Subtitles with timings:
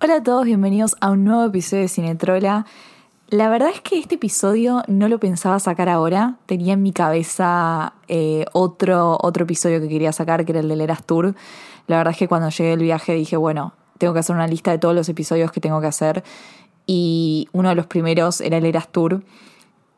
[0.00, 2.66] Hola a todos, bienvenidos a un nuevo episodio de Cinetrola.
[3.30, 6.36] La verdad es que este episodio no lo pensaba sacar ahora.
[6.46, 10.82] Tenía en mi cabeza eh, otro, otro episodio que quería sacar, que era el del
[10.82, 11.34] Eras Tour.
[11.88, 14.70] La verdad es que cuando llegué del viaje dije, bueno, tengo que hacer una lista
[14.70, 16.22] de todos los episodios que tengo que hacer.
[16.86, 19.24] Y uno de los primeros era el Eras Tour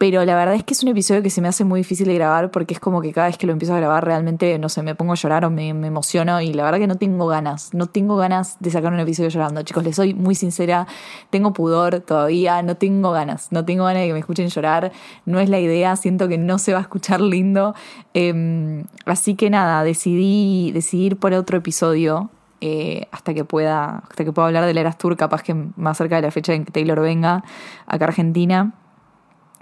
[0.00, 2.14] pero la verdad es que es un episodio que se me hace muy difícil de
[2.14, 4.82] grabar porque es como que cada vez que lo empiezo a grabar realmente, no sé,
[4.82, 7.86] me pongo a llorar o me, emociono y la verdad que no tengo ganas, no
[7.86, 9.60] tengo ganas de sacar un episodio llorando.
[9.60, 10.86] Chicos, les soy muy sincera,
[11.28, 14.90] tengo pudor todavía, no tengo ganas, no tengo ganas de que me escuchen llorar,
[15.26, 17.74] no es la idea, siento que no se va a escuchar lindo.
[18.14, 22.30] Em, así que nada, decidí, decidí ir por otro episodio.
[22.62, 26.16] Eh, hasta que pueda hasta que pueda hablar del Eras Tour capaz que más cerca
[26.16, 27.42] de la fecha en que Taylor venga
[27.86, 28.74] acá a Argentina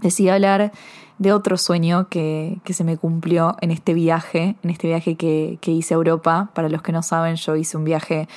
[0.00, 0.72] decidí hablar
[1.18, 5.94] de otro sueño que, se me cumplió en este viaje, en este viaje que, hice
[5.94, 6.50] a Europa.
[6.55, 8.28] Para los que no saben, yo hice un viaje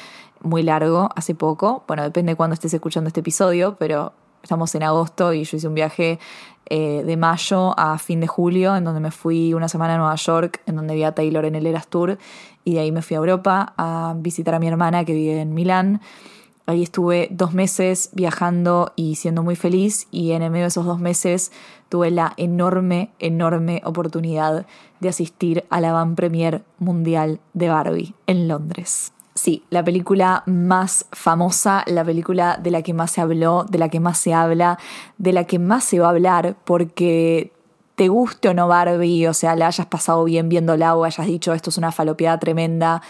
[0.41, 1.83] muy largo hace poco.
[1.87, 5.67] Bueno, depende de cuándo estés escuchando este episodio, pero estamos en agosto y yo hice
[5.67, 6.19] un viaje
[6.65, 10.15] eh, de mayo a fin de julio, en donde me fui una semana a Nueva
[10.15, 12.17] York, en donde vi a Taylor en el Eras Tour,
[12.63, 15.53] y de ahí me fui a Europa a visitar a mi hermana que vive en
[15.53, 16.01] Milán.
[16.71, 20.85] Ahí estuve dos meses viajando y siendo muy feliz y en el medio de esos
[20.85, 21.51] dos meses
[21.89, 24.65] tuve la enorme, enorme oportunidad
[25.01, 29.11] de asistir a la van premier mundial de Barbie en Londres.
[29.35, 33.89] Sí, la película más famosa, la película de la que más se habló, de la
[33.89, 34.79] que más se habla,
[35.17, 37.51] de la que más se va a hablar porque
[37.95, 41.51] te guste o no Barbie, o sea, la hayas pasado bien viéndola o hayas dicho
[41.53, 43.01] esto es una falopeada tremenda,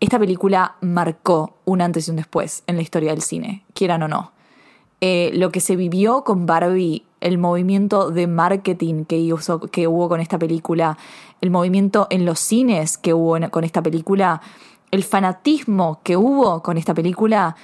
[0.00, 4.08] esta película marcó un antes y un después en la historia del cine, quieran o
[4.08, 4.32] no.
[5.00, 9.34] Eh, lo que se vivió con Barbie, el movimiento de marketing que,
[9.70, 10.96] que hubo con esta película,
[11.40, 14.40] el movimiento en los cines que hubo con esta película,
[14.90, 17.56] el fanatismo que hubo con esta película,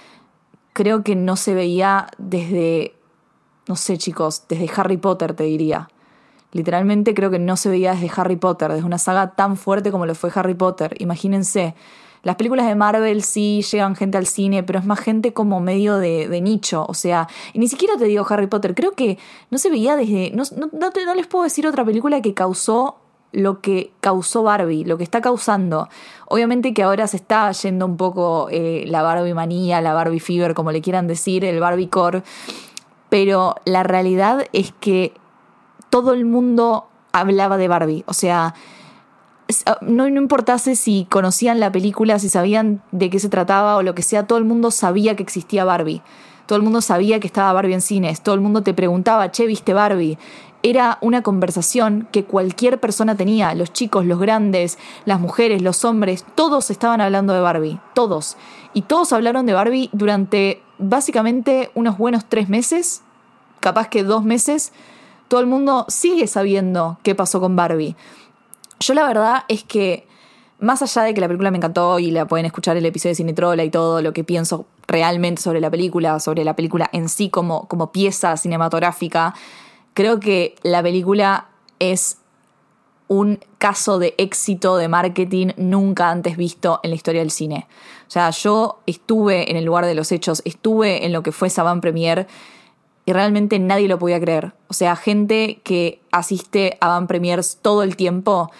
[0.72, 2.94] creo que no se veía desde,
[3.68, 5.88] no sé chicos, desde Harry Potter te diría.
[6.52, 10.04] Literalmente creo que no se veía desde Harry Potter, desde una saga tan fuerte como
[10.04, 10.94] lo fue Harry Potter.
[10.98, 11.74] Imagínense
[12.22, 15.98] las películas de Marvel sí llegan gente al cine, pero es más gente como medio
[15.98, 16.84] de, nicho.
[16.88, 19.18] O sea, y ni siquiera te digo Harry Potter, creo que
[19.50, 20.30] no se veía desde.
[20.30, 22.98] No, no, les puedo decir otra película que causó
[23.32, 25.88] lo que causó Barbie, lo que está causando.
[26.28, 30.54] Obviamente que ahora se está yendo un poco eh, la Barbie manía, la Barbie fever,
[30.54, 32.22] como le quieran decir, el Barbie core,
[33.08, 35.14] pero la realidad es que
[35.88, 38.54] todo el mundo hablaba de Barbie, o sea,
[39.80, 43.94] no, no importase si conocían la película, si sabían de qué se trataba o lo
[43.94, 46.02] que sea, todo el mundo sabía que existía Barbie.
[46.46, 48.20] Todo el mundo sabía que estaba Barbie en cines.
[48.20, 50.18] Todo el mundo te preguntaba, che, ¿viste Barbie?
[50.62, 56.24] Era una conversación que cualquier persona tenía, los chicos, los grandes, las mujeres, los hombres,
[56.34, 58.36] todos estaban hablando de Barbie, todos.
[58.74, 63.02] Y todos hablaron de Barbie durante básicamente unos buenos tres meses,
[63.60, 64.72] capaz que dos meses.
[65.28, 67.96] Todo el mundo sigue sabiendo qué pasó con Barbie.
[68.82, 70.08] Yo la verdad es que,
[70.58, 73.14] más allá de que la película me encantó y la pueden escuchar el episodio de
[73.14, 77.30] Cinetrola y todo lo que pienso realmente sobre la película, sobre la película en sí
[77.30, 79.34] como, como pieza cinematográfica,
[79.94, 81.46] creo que la película
[81.78, 82.18] es
[83.06, 87.68] un caso de éxito de marketing nunca antes visto en la historia del cine.
[88.08, 91.50] O sea, yo estuve en el lugar de los hechos, estuve en lo que fue
[91.50, 92.26] Saban Premier
[93.06, 94.54] y realmente nadie lo podía creer.
[94.66, 98.50] O sea, gente que asiste a Van Premiers todo el tiempo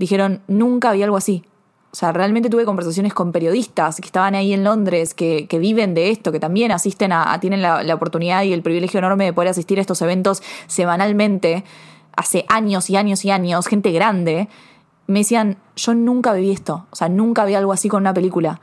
[0.00, 1.44] dijeron, nunca había algo así.
[1.92, 6.10] O sea, realmente tuve conversaciones con periodistas que estaban ahí en Londres, que, viven de
[6.10, 9.50] esto, que también asisten a, tienen la, la, oportunidad y el privilegio enorme de poder
[9.50, 11.64] asistir a estos eventos semanalmente,
[12.16, 14.48] hace años y años y años, gente grande,
[15.06, 18.60] me decían, yo nunca viví esto, o sea, nunca vi algo así con una película.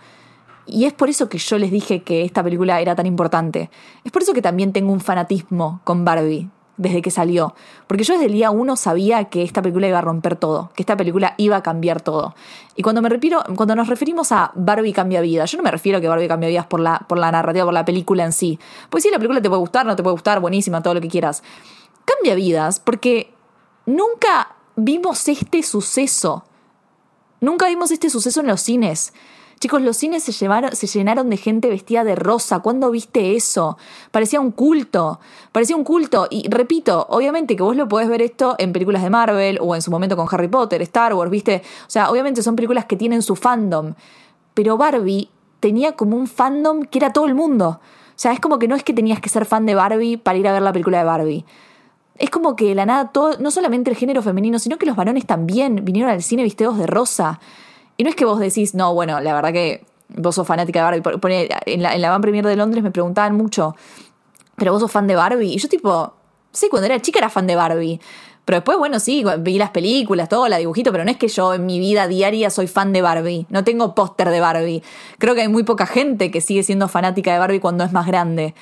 [0.66, 3.70] Y es por eso que yo les dije que esta película era tan importante.
[4.04, 7.54] Es por eso que también tengo un fanatismo con Barbie desde que salió.
[7.88, 10.84] Porque yo desde el día uno sabía que esta película iba a romper todo, que
[10.84, 12.36] esta película iba a cambiar todo.
[12.76, 15.98] Y cuando, me refiero, cuando nos referimos a Barbie cambia vida, yo no me refiero
[15.98, 18.60] a que Barbie cambia vidas por la, por la narrativa, por la película en sí.
[18.90, 21.10] Pues sí, la película te puede gustar, no te puede gustar, buenísima, todo lo que
[21.10, 21.44] quieras.
[22.06, 23.34] Cambia vidas porque
[23.86, 26.46] nunca vimos este suceso.
[27.42, 29.14] Nunca vimos este suceso en los cines.
[29.60, 32.60] Chicos, los cines se, se llenaron de gente vestida de rosa.
[32.60, 33.78] ¿Cuándo viste eso?
[34.12, 35.20] Parecía un culto.
[35.52, 36.28] Parecía un culto.
[36.30, 39.82] Y repito, obviamente que vos lo podés ver esto en películas de Marvel o en
[39.82, 41.64] su momento con Harry Potter, Star Wars, ¿viste?
[41.88, 43.96] O sea, obviamente son películas que tienen su fandom.
[44.54, 45.30] Pero Barbie
[45.60, 47.80] tenía como un fandom que era todo el mundo.
[48.18, 50.38] O sea, es como que no es que tenías que ser fan de Barbie para
[50.38, 51.46] ir a ver la película de Barbie.
[52.20, 55.26] Es como que la nada, todo, no solamente el género femenino, sino que los varones
[55.26, 57.40] también vinieron al cine vestidos de rosa.
[57.98, 61.02] Y no es que vos decís, no, bueno, la verdad que vos sos fanática de
[61.02, 61.50] Barbie.
[61.66, 63.76] en, la, en la Van Premier de Londres me preguntaban mucho,
[64.56, 65.54] ¿pero vos sos fan de Barbie?
[65.54, 66.14] Y yo tipo,
[66.52, 68.00] sí, cuando era chica era fan de Barbie.
[68.46, 71.54] Pero después, bueno, sí, vi las películas, todo, la dibujito, pero no es que yo
[71.54, 73.46] en mi vida diaria soy fan de Barbie.
[73.50, 74.84] No tengo póster de Barbie.
[75.18, 78.08] Creo que hay muy poca gente que sigue siendo fanática de Barbie cuando es más
[78.08, 78.56] grande.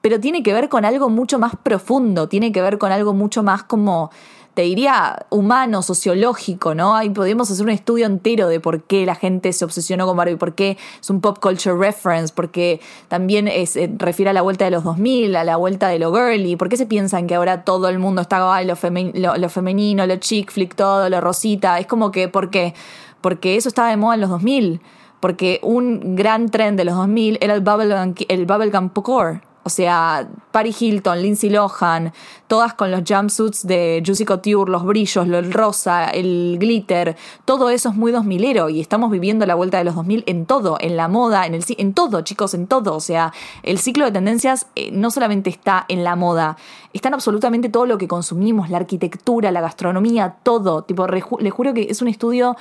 [0.00, 3.42] Pero tiene que ver con algo mucho más profundo, tiene que ver con algo mucho
[3.42, 4.12] más como
[4.56, 6.96] te diría, humano, sociológico, ¿no?
[6.96, 10.36] Ahí podemos hacer un estudio entero de por qué la gente se obsesionó con Barbie,
[10.36, 14.64] por qué es un pop culture reference, porque también es, eh, refiere a la vuelta
[14.64, 17.64] de los 2000, a la vuelta de lo girly, por qué se piensan que ahora
[17.64, 21.86] todo el mundo está, ay, lo, lo, femenino, lo chick flick, todo, lo rosita, es
[21.86, 22.72] como que, ¿por qué?
[23.20, 24.80] Porque eso estaba de moda en los 2000,
[25.20, 30.28] porque un gran trend de los 2000 era el bubblegum, el bubblegum core, o sea,
[30.52, 32.12] Paris Hilton, Lindsay Lohan,
[32.46, 37.88] todas con los jumpsuits de Juicy Couture, los brillos, el rosa, el glitter, todo eso
[37.88, 41.08] es muy 2000ero y estamos viviendo la vuelta de los 2000 en todo, en la
[41.08, 43.32] moda, en el en todo, chicos, en todo, o sea,
[43.64, 46.56] el ciclo de tendencias eh, no solamente está en la moda,
[46.92, 51.74] está en absolutamente todo lo que consumimos, la arquitectura, la gastronomía, todo, tipo, les juro
[51.74, 52.54] que es un estudio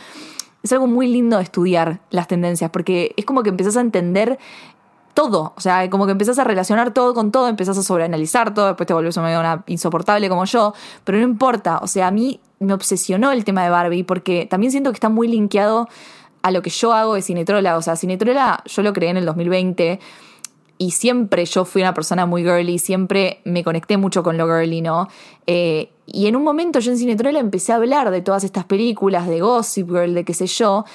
[0.65, 4.39] es algo muy lindo de estudiar las tendencias, porque es como que empezás a entender
[5.15, 5.53] todo.
[5.55, 8.85] O sea, como que empezás a relacionar todo con todo, empezás a sobreanalizar todo, después
[8.85, 11.79] te volvés una insoportable como yo, pero no importa.
[11.81, 15.09] O sea, a mí me obsesionó el tema de Barbie porque también siento que está
[15.09, 15.87] muy linkeado
[16.43, 17.77] a lo que yo hago de Cinetrola.
[17.77, 19.99] O sea, Cinetrola yo lo creé en el 2020
[20.77, 24.81] y siempre yo fui una persona muy girly, siempre me conecté mucho con lo girly,
[24.81, 25.07] ¿no?
[25.47, 29.27] Eh, y en un momento yo en Cinetrola empecé a hablar de todas estas películas,
[29.27, 30.85] de Gossip Girl, de qué sé yo,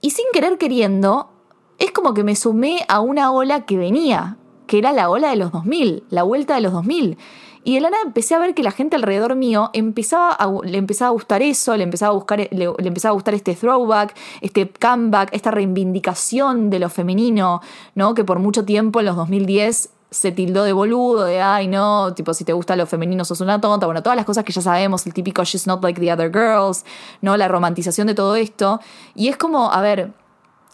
[0.00, 1.35] y sin querer queriendo
[1.78, 4.36] es como que me sumé a una ola que venía,
[4.66, 7.18] que era la ola de los 2000, la vuelta de los 2000.
[7.64, 11.08] Y de la nada empecé a ver que la gente alrededor mío empezaba le empezaba
[11.08, 15.30] a gustar eso, le empezaba a, buscar, le, empezaba a gustar este throwback, este comeback,
[15.32, 17.60] esta reivindicación de lo femenino,
[17.96, 18.14] ¿no?
[18.14, 22.34] Que por mucho tiempo en los 2010 se tildó de boludo, de ay no, tipo
[22.34, 25.04] si te gusta lo femenino sos una tonta, bueno, todas las cosas que ya sabemos,
[25.04, 26.84] el típico she's not like the other girls,
[27.20, 27.36] ¿no?
[27.36, 28.78] La romantización de todo esto.
[29.16, 30.12] Y es como, a ver,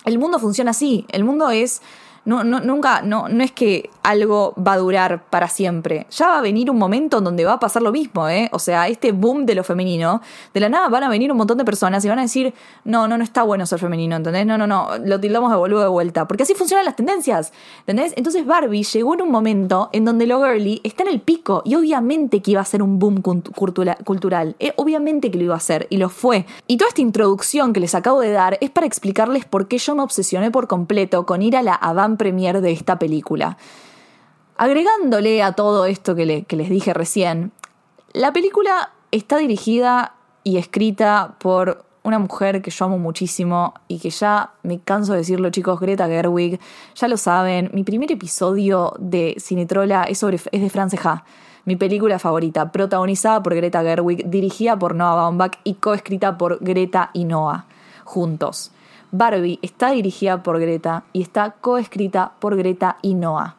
[0.04, 1.04] el mundo funciona así.
[1.10, 1.82] El mundo es
[2.24, 6.06] no, no, nunca, no, no es que algo va a durar para siempre.
[6.10, 8.48] Ya va a venir un momento en donde va a pasar lo mismo, ¿eh?
[8.52, 10.22] O sea, este boom de lo femenino,
[10.54, 12.54] de la nada van a venir un montón de personas y van a decir,
[12.84, 14.46] no, no, no está bueno ser femenino, ¿entendés?
[14.46, 16.28] No, no, no, lo tildamos de boludo de vuelta.
[16.28, 18.12] Porque así funcionan las tendencias, ¿entendés?
[18.16, 21.74] Entonces Barbie llegó en un momento en donde lo girly está en el pico y
[21.74, 24.56] obviamente que iba a ser un boom cultural.
[24.60, 26.46] Eh, obviamente que lo iba a hacer y lo fue.
[26.66, 29.94] Y toda esta introducción que les acabo de dar es para explicarles por qué yo
[29.94, 33.56] me obsesioné por completo con ir a la Avant premier de esta película.
[34.56, 37.52] Agregándole a todo esto que, les dije recién,
[38.12, 40.14] la película está dirigida
[40.44, 45.18] y escrita por una mujer que yo amo muchísimo y que ya me canso de
[45.18, 46.60] decirlo, chicos, Greta Gerwig,
[46.94, 51.24] ya lo saben, mi primer episodio de Cinetrola es, sobre, es de Franceja,
[51.64, 57.10] mi película favorita, protagonizada por Greta Gerwig, dirigida por Noah Baumbach y coescrita por Greta
[57.14, 57.66] y Noah,
[58.04, 58.72] juntos.
[59.12, 63.56] Barbie está dirigida por Greta y está coescrita por Greta y Noah.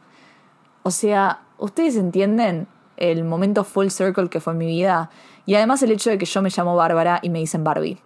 [0.81, 2.67] O sea, ¿ustedes entienden
[2.97, 5.11] el momento full circle que fue mi vida?
[5.45, 7.99] Y además el hecho de que yo me llamo Bárbara y me dicen Barbie.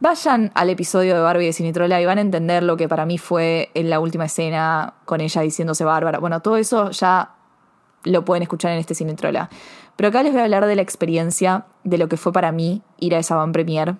[0.00, 3.18] Vayan al episodio de Barbie de Cinitrola y van a entender lo que para mí
[3.18, 6.20] fue en la última escena con ella diciéndose Bárbara.
[6.20, 7.34] Bueno, todo eso ya
[8.04, 9.50] lo pueden escuchar en este Cinitrola.
[9.96, 12.82] Pero acá les voy a hablar de la experiencia de lo que fue para mí
[13.00, 13.96] ir a esa van premier.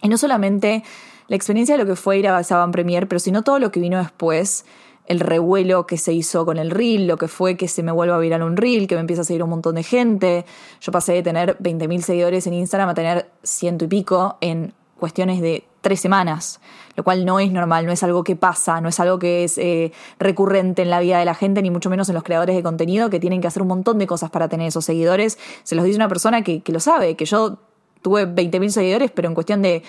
[0.00, 0.84] Y no solamente
[1.28, 3.80] la experiencia de lo que fue ir a Saban Premier, pero sino todo lo que
[3.80, 4.64] vino después,
[5.06, 8.16] el revuelo que se hizo con el reel, lo que fue que se me vuelva
[8.16, 10.44] a virar un reel, que me empieza a seguir un montón de gente.
[10.80, 15.40] Yo pasé de tener 20.000 seguidores en Instagram a tener ciento y pico en cuestiones
[15.40, 16.60] de tres semanas,
[16.96, 19.58] lo cual no es normal, no es algo que pasa, no es algo que es
[19.58, 22.62] eh, recurrente en la vida de la gente, ni mucho menos en los creadores de
[22.62, 25.38] contenido que tienen que hacer un montón de cosas para tener esos seguidores.
[25.62, 27.58] Se los dice una persona que, lo sabe, que yo
[28.02, 29.82] tuve 20.000 seguidores, pero en cuestión de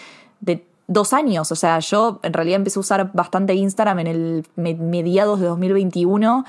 [0.88, 1.52] dos años.
[1.52, 6.46] O sea, yo en realidad empecé a usar bastante Instagram en el mediados de 2021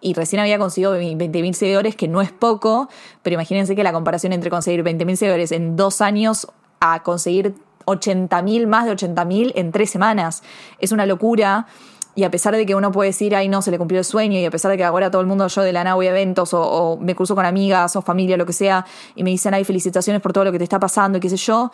[0.00, 2.88] y recién había conseguido 20.000 seguidores, que no es poco,
[3.22, 6.46] pero imagínense que la comparación entre conseguir 20.000 seguidores en dos años
[6.80, 7.54] a conseguir
[7.84, 10.42] 80.000, más de 80.000 en tres semanas,
[10.78, 11.66] es una locura.
[12.14, 14.38] Y a pesar de que uno puede decir, ay, no, se le cumplió el sueño,
[14.38, 16.10] y a pesar de que ahora todo el mundo, yo de la nada voy a
[16.10, 19.54] eventos, o, o me cruzo con amigas, o familia, lo que sea, y me dicen,
[19.54, 21.70] ay, felicitaciones por todo lo que te está pasando, y qué sé yo,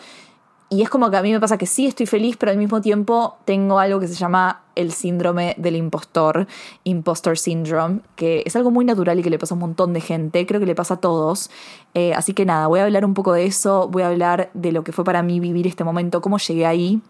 [0.69, 2.81] y es como que a mí me pasa que sí estoy feliz, pero al mismo
[2.81, 6.49] tiempo tengo algo que se llama el síndrome del impostor,
[6.83, 10.01] impostor syndrome, que es algo muy natural y que le pasa a un montón de
[10.01, 11.51] gente, creo que le pasa a todos.
[11.95, 14.73] Eh, así que nada, voy a hablar un poco de eso, voy a hablar de
[14.73, 17.01] lo que fue para mí vivir este momento, cómo llegué ahí.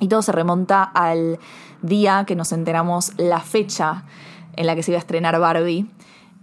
[0.00, 1.38] Y todo se remonta al
[1.80, 4.04] día que nos enteramos la fecha
[4.56, 5.88] en la que se iba a estrenar Barbie.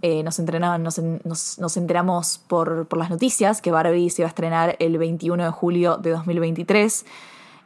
[0.02, 4.98] Eh, nos, nos, enteramos por, por, las noticias que Barbie se iba a estrenar el
[4.98, 7.06] 21 de julio de 2023.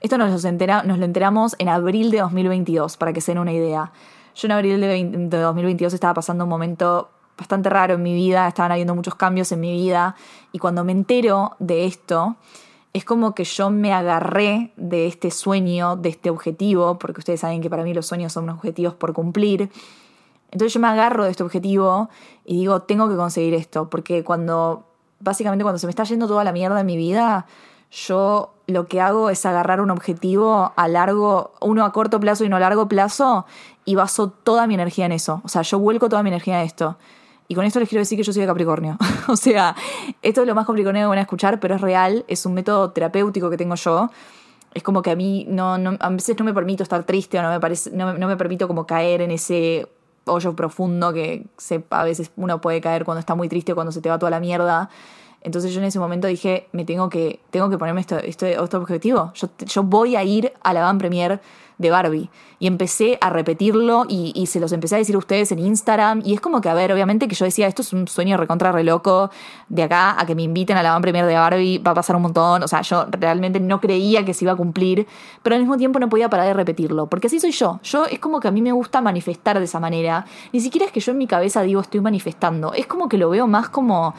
[0.03, 3.53] Esto nos entera, nos lo enteramos en abril de 2022, para que se den una
[3.53, 3.91] idea.
[4.35, 8.71] Yo en abril de, 2022 estaba pasando un momento bastante raro en mi vida, estaban
[8.71, 10.15] habiendo muchos cambios en mi vida
[10.53, 12.37] y cuando me entero de esto,
[12.93, 17.63] es como que yo me agarré de este sueño, de este objetivo, porque ustedes saben
[17.63, 19.71] que para mí los sueños son objetivos por cumplir.
[20.57, 22.09] Entonces yo me agarro de este objetivo
[22.47, 24.87] y digo, tengo que conseguir esto, porque cuando,
[25.21, 27.45] básicamente cuando se me está yendo toda la mierda en mi vida,
[27.91, 32.47] yo lo que hago es agarrar un objetivo a largo, uno a corto plazo y
[32.47, 33.45] uno a largo plazo,
[33.85, 35.43] y baso toda mi energía en eso.
[35.45, 36.97] O sea, yo vuelco toda mi energía en esto.
[37.49, 38.97] Y con esto les quiero decir que yo soy de Capricornio.
[39.29, 39.77] o sea,
[40.23, 42.93] esto es lo más Capricornio que van a escuchar, pero es real, es un método
[42.93, 44.09] terapéutico que tengo yo.
[44.73, 47.43] Es como que a mí no, no a veces no me permito estar triste o
[47.43, 49.87] no me, parece, no, no me permito como caer en ese
[50.27, 53.93] hoyo profundo que se, a veces uno puede caer cuando está muy triste o cuando
[53.93, 54.91] se te va toda la mierda.
[55.43, 58.77] Entonces yo en ese momento dije, me tengo que, tengo que ponerme esto, esto, este
[58.77, 59.33] objetivo.
[59.35, 61.41] Yo, yo voy a ir a la van premier
[61.79, 62.31] de Barbie.
[62.59, 66.23] Y empecé a repetirlo y, se los empecé a decir a ustedes en Instagram.
[66.25, 68.73] Y es como que, a ver, obviamente que yo decía, esto es un sueño recontra
[68.73, 69.31] re loco.
[69.69, 72.17] De acá a que me inviten a la van premier de Barbie va a pasar
[72.17, 72.63] un montón.
[72.63, 75.07] O sea, yo realmente no creía que se iba a cumplir.
[75.43, 77.09] Pero al mismo tiempo no podía parar de repetirlo.
[77.09, 77.79] Porque así soy yo.
[77.83, 80.25] Yo es como que a mí me gusta manifestar de esa manera.
[80.53, 82.73] Ni siquiera es que yo en mi cabeza digo estoy manifestando.
[82.73, 84.15] Es como que lo veo más como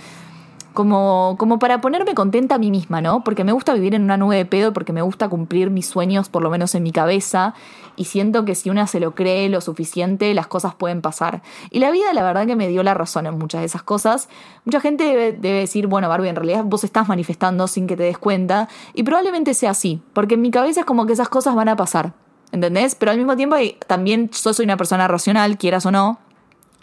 [0.78, 3.24] como, como para ponerme contenta a mí misma, ¿no?
[3.24, 6.30] Porque me gusta vivir en una nube de pedo, porque me gusta cumplir mis sueños,
[6.30, 7.56] por lo menos en mi cabeza,
[7.96, 11.42] y siento que si una se lo cree lo suficiente, las cosas pueden pasar.
[11.72, 14.30] Y la vida, la verdad, que me dio la razón en muchas de esas cosas.
[14.66, 18.04] Mucha gente debe, debe decir, bueno, Barbie, en realidad vos estás manifestando sin que te
[18.04, 21.56] des cuenta, y probablemente sea así, porque en mi cabeza es como que esas cosas
[21.56, 22.14] van a pasar,
[22.52, 22.94] ¿entendés?
[22.94, 23.56] Pero al mismo tiempo
[23.88, 26.20] también yo soy una persona racional, quieras o no,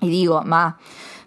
[0.01, 0.79] y digo, ma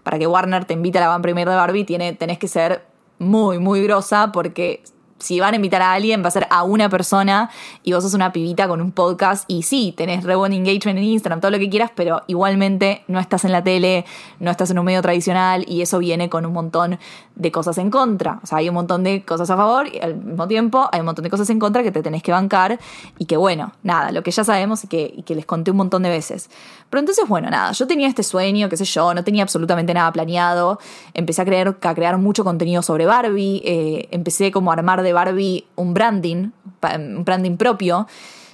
[0.07, 2.85] para que Warner te invite a la van premier de Barbie, tiene, tenés que ser
[3.19, 4.81] muy, muy grosa porque
[5.19, 7.49] si van a invitar a alguien, va a ser a una persona
[7.83, 11.41] y vos sos una pibita con un podcast y sí, tenés re engagement en Instagram,
[11.41, 14.05] todo lo que quieras, pero igualmente no estás en la tele,
[14.39, 16.99] no estás en un medio tradicional y eso viene con un montón
[17.35, 18.39] de cosas en contra.
[18.43, 21.07] O sea, hay un montón de cosas a favor y al mismo tiempo hay un
[21.07, 22.79] montón de cosas en contra que te tenés que bancar
[23.19, 26.09] y que bueno, nada, lo que ya sabemos y que les conté un montón de
[26.09, 26.49] veces.
[26.89, 30.11] Pero entonces, bueno, nada, yo tenía este sueño, qué sé yo, no tenía absolutamente nada
[30.11, 30.79] planeado,
[31.13, 35.11] empecé a crear, a crear mucho contenido sobre Barbie, eh, empecé como a armar de
[35.11, 36.51] Barbie un branding,
[36.81, 38.07] un branding propio,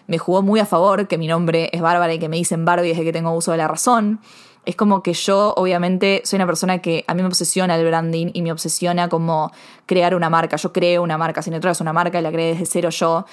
[0.07, 2.89] me jugó muy a favor que mi nombre es Bárbara y que me dicen Barbie
[2.89, 4.19] desde que tengo uso de la razón.
[4.65, 8.27] Es como que yo, obviamente, soy una persona que a mí me obsesiona el branding
[8.33, 9.51] y me obsesiona como
[9.85, 10.55] crear una marca.
[10.55, 13.25] Yo creo una marca, Sin es una marca y la creé desde cero yo.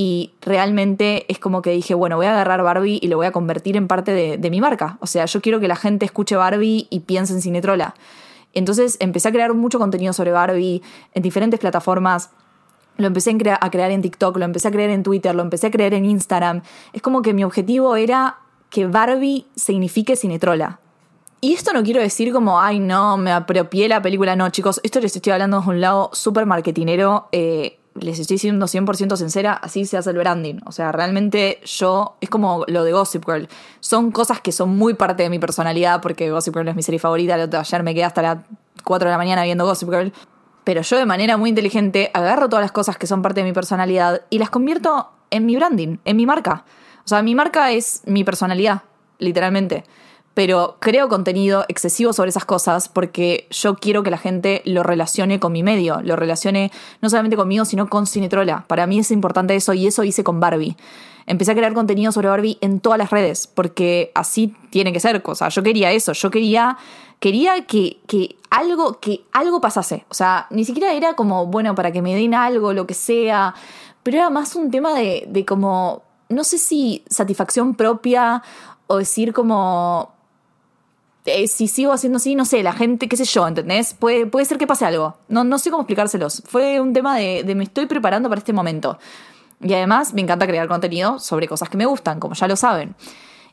[0.00, 3.32] Y realmente es como que dije, bueno, voy a agarrar Barbie y lo voy a
[3.32, 4.96] convertir en parte de, mi marca.
[5.00, 7.96] O sea, yo quiero que la gente escuche Barbie y piense en Cinetrola.
[8.54, 10.82] Entonces empecé a crear mucho contenido sobre Barbie
[11.14, 12.30] en diferentes plataformas.
[12.96, 15.72] Lo empecé a crear en TikTok, lo empecé a crear en Twitter, lo empecé a
[15.72, 16.62] crear en Instagram.
[16.92, 18.38] Es como que mi objetivo era
[18.70, 20.78] que Barbie signifique Cinetrola.
[21.40, 24.36] Y esto no quiero decir como, ay, no, me apropié la película.
[24.36, 27.28] No, chicos, esto les estoy hablando de un lado súper marketinero.
[27.32, 30.60] Eh, les estoy diciendo 100% sincera, así se hace el branding.
[30.66, 33.48] O sea, realmente yo, es como lo de Gossip Girl.
[33.80, 36.98] Son cosas que son muy parte de mi personalidad, porque Gossip Girl es mi serie
[36.98, 37.34] favorita.
[37.34, 38.38] Ayer me quedé hasta las
[38.84, 40.12] 4 de la mañana viendo Gossip Girl.
[40.64, 43.52] Pero yo de manera muy inteligente agarro todas las cosas que son parte de mi
[43.52, 46.64] personalidad y las convierto en mi branding, en mi marca.
[47.04, 48.82] O sea, mi marca es mi personalidad,
[49.18, 49.84] literalmente
[50.38, 55.40] pero creo contenido excesivo sobre esas cosas porque yo quiero que la gente lo relacione
[55.40, 56.70] con mi medio, lo relacione
[57.02, 58.64] no solamente conmigo, sino con Cinetrola.
[58.68, 60.76] Para mí es importante eso y eso hice con Barbie.
[61.26, 65.22] Empecé a crear contenido sobre Barbie en todas las redes porque así tiene que ser.
[65.22, 65.48] cosa.
[65.48, 66.78] yo quería eso, yo quería,
[67.18, 70.06] quería que, que, algo, que algo pasase.
[70.08, 73.56] O sea, ni siquiera era como, bueno, para que me den algo, lo que sea,
[74.04, 78.44] pero era más un tema de, de como, no sé si satisfacción propia
[78.86, 80.16] o decir como
[81.28, 83.94] eh, si sigo haciendo así, no sé, la gente, qué sé yo, ¿entendés?
[83.94, 85.16] Puede, puede ser que pase algo.
[85.28, 86.42] No, no sé cómo explicárselos.
[86.46, 88.98] Fue un tema de, me estoy preparando para este momento.
[89.60, 92.94] Y además me encanta crear contenido sobre cosas que me gustan, como ya lo saben.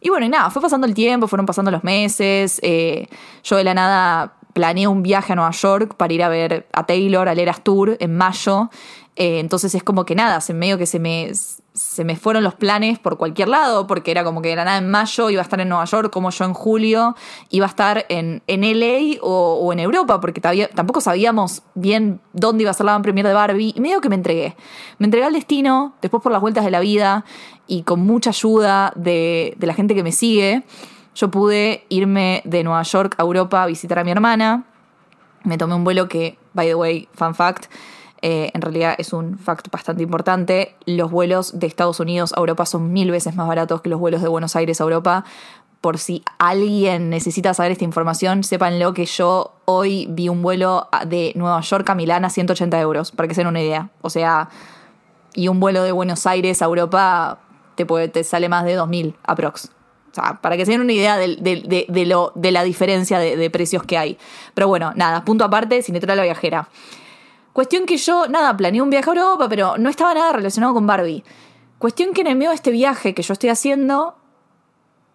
[0.02, 2.60] Y bueno, y nada, fue pasando el tiempo, fueron pasando los meses.
[2.64, 3.08] Eh,
[3.44, 6.86] yo de la nada planeé un viaje a Nueva York para ir a ver a
[6.86, 8.70] Taylor, al Eras Tour en mayo.
[9.16, 11.32] Eh, entonces es como que nada, se medio que se me,
[11.76, 14.90] se me fueron los planes por cualquier lado, porque era como que era nada en
[14.90, 17.16] mayo, iba a estar en Nueva York, como yo en julio,
[17.50, 22.72] iba a estar en, en LA o, en Europa, porque tampoco sabíamos bien dónde iba
[22.72, 24.56] a ser la premiere de Barbie, y medio que me entregué.
[25.00, 27.26] Me entregué al destino, después por las vueltas de la vida,
[27.68, 30.64] y con mucha ayuda de, de la gente que me sigue,
[31.14, 34.64] yo pude irme de Nueva York a Europa a visitar a mi hermana.
[35.44, 37.66] Me tomé un vuelo que, by the way, fun fact,
[38.28, 40.76] eh, en realidad es un facto bastante importante.
[40.88, 44.24] Los vuelos de Estados Unidos a Europa son mil veces más baratos que los vuelos
[44.24, 45.26] de Buenos Aires a Europa.
[45.80, 51.34] Por si alguien necesita saber esta información, sépanlo que yo hoy vi un vuelo de
[51.36, 53.92] Nueva York a Milán a 180 euros, para que se den una idea.
[54.02, 54.50] O sea,
[55.36, 57.38] y un vuelo de Buenos Aires a Europa
[57.76, 59.70] te, puede, te sale más de 2000 aprox.
[60.12, 63.84] O sea, para que se den una idea de, lo, de la diferencia de, precios
[63.84, 64.18] que hay.
[64.56, 66.70] Pero bueno, nada, punto aparte, sin entrar a la viajera.
[67.56, 70.86] Cuestión que yo, nada, planeé un viaje a Europa, pero no estaba nada relacionado con
[70.86, 71.24] Barbie.
[71.78, 74.18] Cuestión que en el medio de este viaje que yo estoy haciendo,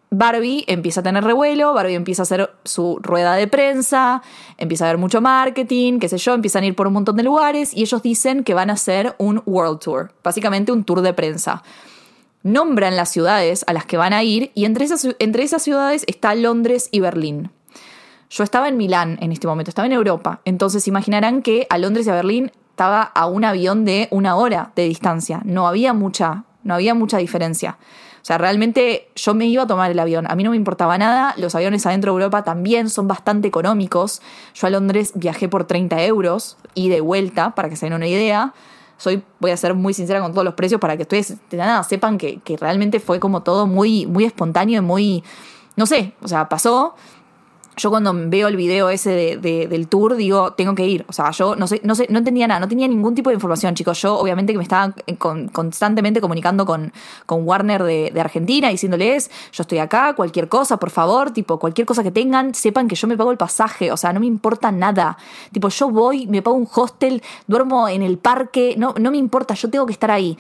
[0.09, 4.23] Barbie empieza a tener revuelo, Barbie empieza a hacer su rueda de prensa,
[4.57, 7.25] empieza a haber mucho marketing, qué sé yo, empiezan a ir por un montón de
[7.25, 11.13] lugares y ellos dicen que van a hacer un World Tour, básicamente un tour de
[11.13, 11.63] prensa.
[12.43, 16.05] Nombran las ciudades a las que van a ir y entre esas, entre esas ciudades
[16.07, 17.51] está Londres y Berlín.
[18.31, 20.41] Yo estaba en Milán en este momento, estaba en Europa.
[20.45, 24.71] Entonces imaginarán que a Londres y a Berlín estaba a un avión de una hora
[24.77, 25.43] de distancia.
[25.45, 27.77] No había mucha, no había mucha diferencia.
[28.23, 30.31] O sea, realmente yo me iba a tomar el avión.
[30.31, 31.35] A mí no me importaba nada.
[31.39, 34.23] Los aviones adentro de Europa también son bastante económicos.
[34.55, 38.07] Yo a Londres viajé por 30 euros y de vuelta, para que se den una
[38.07, 38.55] idea.
[38.97, 41.83] Soy, voy a ser muy sincera con todos los precios para que ustedes de nada
[41.83, 45.25] sepan que, que realmente fue como todo muy, muy espontáneo y muy,
[45.77, 46.95] no sé, o sea, pasó
[47.81, 51.07] yo cuando veo el video ese de, del tour digo, tengo que ir.
[51.09, 53.35] O sea, yo no sé, no sé, no entendía nada, no tenía ningún tipo de
[53.35, 54.01] información, chicos.
[54.03, 54.95] Yo, obviamente, que me estaba
[55.53, 56.93] constantemente comunicando con,
[57.25, 61.87] con Warner de, de, Argentina, diciéndoles, yo estoy acá, cualquier cosa, por favor, tipo, cualquier
[61.87, 63.91] cosa que tengan, sepan que yo me pago el pasaje.
[63.93, 65.17] O sea, no me importa nada.
[65.51, 69.55] Tipo, yo voy, me pago un hostel, duermo en el parque, no, no me importa,
[69.55, 70.37] yo tengo que estar ahí.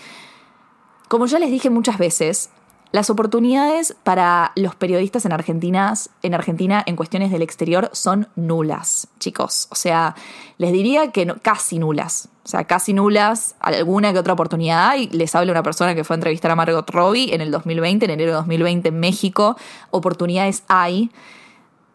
[1.08, 2.50] Como ya les dije muchas veces,
[2.92, 9.06] las oportunidades para los periodistas en Argentina, en Argentina en cuestiones del exterior son nulas,
[9.20, 9.68] chicos.
[9.70, 10.16] O sea,
[10.58, 12.28] les diría que casi nulas.
[12.44, 15.08] O sea, casi nulas, alguna que otra oportunidad hay.
[15.08, 18.10] Les habla una persona que fue a entrevistar a Margot Robbie en el 2020, en
[18.10, 19.56] enero de 2020 en México.
[19.90, 21.10] Oportunidades hay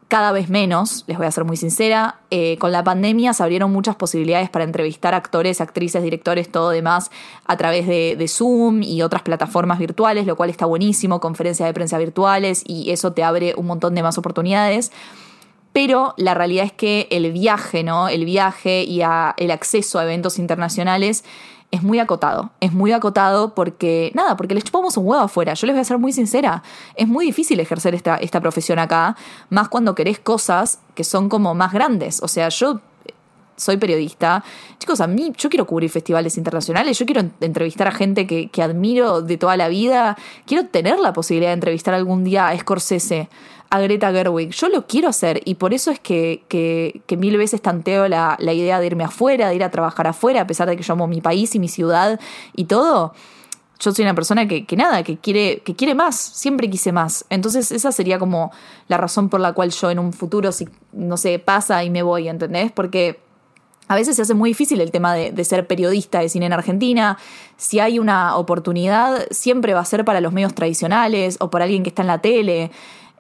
[0.08, 2.20] cada vez menos, les voy a ser muy sincera.
[2.30, 7.10] Eh, con la pandemia se abrieron muchas posibilidades para entrevistar actores, actrices, directores, todo demás
[7.46, 11.74] a través de, de, Zoom y otras plataformas virtuales, lo cual está buenísimo, conferencias de
[11.74, 14.92] prensa virtuales y eso te abre un montón de más oportunidades.
[15.74, 18.08] Pero la realidad es que el viaje, ¿no?
[18.08, 21.26] El viaje y el acceso a eventos internacionales
[21.76, 22.52] es muy acotado.
[22.62, 25.54] Es muy acotado porque, nada, porque les chupamos un huevo afuera.
[25.54, 26.64] Yo les voy a ser muy sincera.
[26.96, 29.16] Es muy difícil ejercer esta, esta profesión acá,
[29.50, 32.24] más cuando querés cosas que son como más grandes.
[32.24, 32.80] O sea, yo
[33.58, 34.44] soy periodista.
[34.80, 38.62] Chicos, a mí yo quiero cubrir festivales internacionales, yo quiero entrevistar a gente que, que,
[38.62, 43.30] admiro de toda la vida, quiero tener la posibilidad de entrevistar algún día a Scorsese,
[43.70, 44.52] a Greta Gerwig.
[44.52, 48.54] Yo lo quiero hacer y por eso es que, que, mil veces tanteo la, la,
[48.54, 51.08] idea de irme afuera, de ir a trabajar afuera, a pesar de que yo amo
[51.08, 52.20] mi país y mi ciudad
[52.56, 53.14] y todo.
[53.80, 57.26] Yo soy una persona que, que nada, que quiere, que quiere más, siempre quise más.
[57.30, 58.52] Entonces esa sería como
[58.88, 62.02] la razón por la cual yo en un futuro, si no sé, pasa y me
[62.02, 62.72] voy, ¿entendés?
[62.72, 63.20] Porque
[63.88, 66.54] a veces se hace muy difícil el tema de, de, ser periodista de cine en
[66.54, 67.18] Argentina.
[67.58, 71.84] Si hay una oportunidad, siempre va a ser para los medios tradicionales o por alguien
[71.84, 72.72] que está en la tele.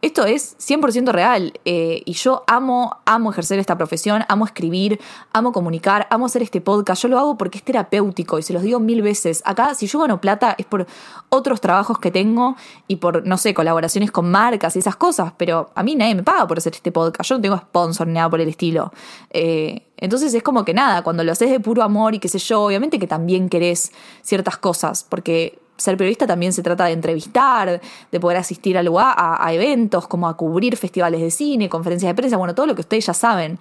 [0.05, 4.99] Esto es 100% real eh, y yo amo, amo ejercer esta profesión, amo escribir,
[5.33, 7.01] amo comunicar, amo hacer este podcast.
[7.01, 9.41] Yo lo hago porque es terapéutico y se los digo mil veces.
[9.45, 10.85] Acá, si yo gano plata es por
[11.29, 12.55] otros trabajos que tengo
[12.87, 16.21] y por, no sé, colaboraciones con marcas y esas cosas, pero a mí nadie me
[16.21, 17.27] paga por hacer este podcast.
[17.31, 18.93] Yo no tengo sponsor ni nada por el estilo.
[19.31, 22.37] Eh, entonces es como que nada, cuando lo haces de puro amor y qué sé
[22.37, 23.91] yo, obviamente que también querés
[24.21, 29.13] ciertas cosas, porque ser periodista también se trata de entrevistar, de poder asistir a, lugar,
[29.17, 32.81] a, eventos, como a cubrir festivales de cine, conferencias de prensa, bueno, todo lo que
[32.81, 33.59] ustedes ya saben.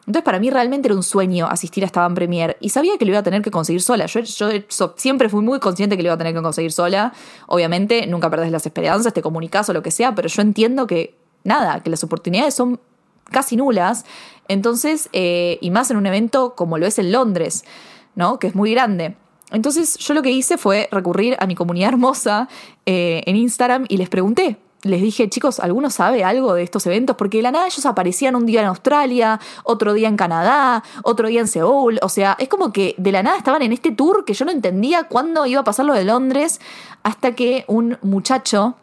[0.00, 3.04] Entonces para mí realmente era un sueño asistir a esta Van Premier y sabía que
[3.04, 4.06] lo iba a tener que conseguir sola.
[4.06, 4.20] Yo,
[4.96, 7.12] siempre fui muy consciente que lo iba a tener que conseguir sola.
[7.46, 11.14] Obviamente nunca perdés las esperanzas, te comunicas o lo que sea, pero yo entiendo que
[11.44, 12.80] nada, que las oportunidades son
[13.30, 14.04] casi nulas.
[14.48, 17.64] Entonces, eh, y más en un evento como lo es en Londres,
[18.16, 18.40] ¿no?
[18.40, 19.16] Que es muy grande.
[19.52, 22.48] Entonces yo lo que hice fue recurrir a mi comunidad hermosa
[22.86, 27.14] eh, en Instagram y les pregunté, les dije, chicos, ¿alguno sabe algo de estos eventos?
[27.14, 31.28] Porque de la nada ellos aparecían un día en Australia, otro día en Canadá, otro
[31.28, 32.00] día en Seúl.
[32.02, 34.50] O sea, es como que de la nada estaban en este tour que yo no
[34.50, 36.60] entendía cuándo iba a pasar lo de Londres,
[37.04, 38.74] hasta que un muchacho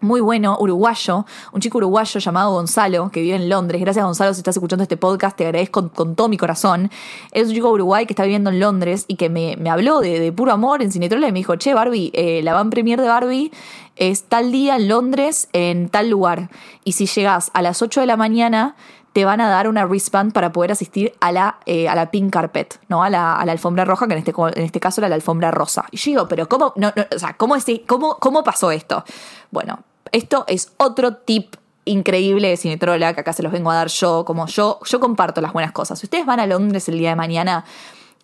[0.00, 3.80] muy bueno, uruguayo, un chico uruguayo llamado Gonzalo, que vive en Londres.
[3.80, 6.90] Gracias Gonzalo, si estás escuchando este podcast, te agradezco con, todo mi corazón.
[7.32, 10.52] Es un chico uruguay que está viviendo en Londres y que me, habló de, puro
[10.52, 13.50] amor en Cinetrola y me dijo, che, Barbie, eh, la van premier de Barbie
[13.96, 16.48] es tal día en Londres, en tal lugar.
[16.84, 18.74] Y si llegas a las 8 de la mañana,
[19.12, 22.32] te van a dar una wristband para poder asistir a la, eh, a la pink
[22.32, 23.02] carpet, ¿no?
[23.02, 25.84] A la, alfombra roja, que en este, en este caso era la alfombra rosa.
[25.90, 29.04] Y yo digo, pero ¿cómo, no, o sea, ¿cómo, es, cómo, ¿cómo pasó esto?
[29.50, 29.80] Bueno,
[30.12, 34.24] esto es otro tip increíble de Cinetrola que acá se los vengo a dar yo,
[34.24, 35.98] como yo, yo comparto las buenas cosas.
[35.98, 37.64] Si ustedes van a Londres el día de mañana,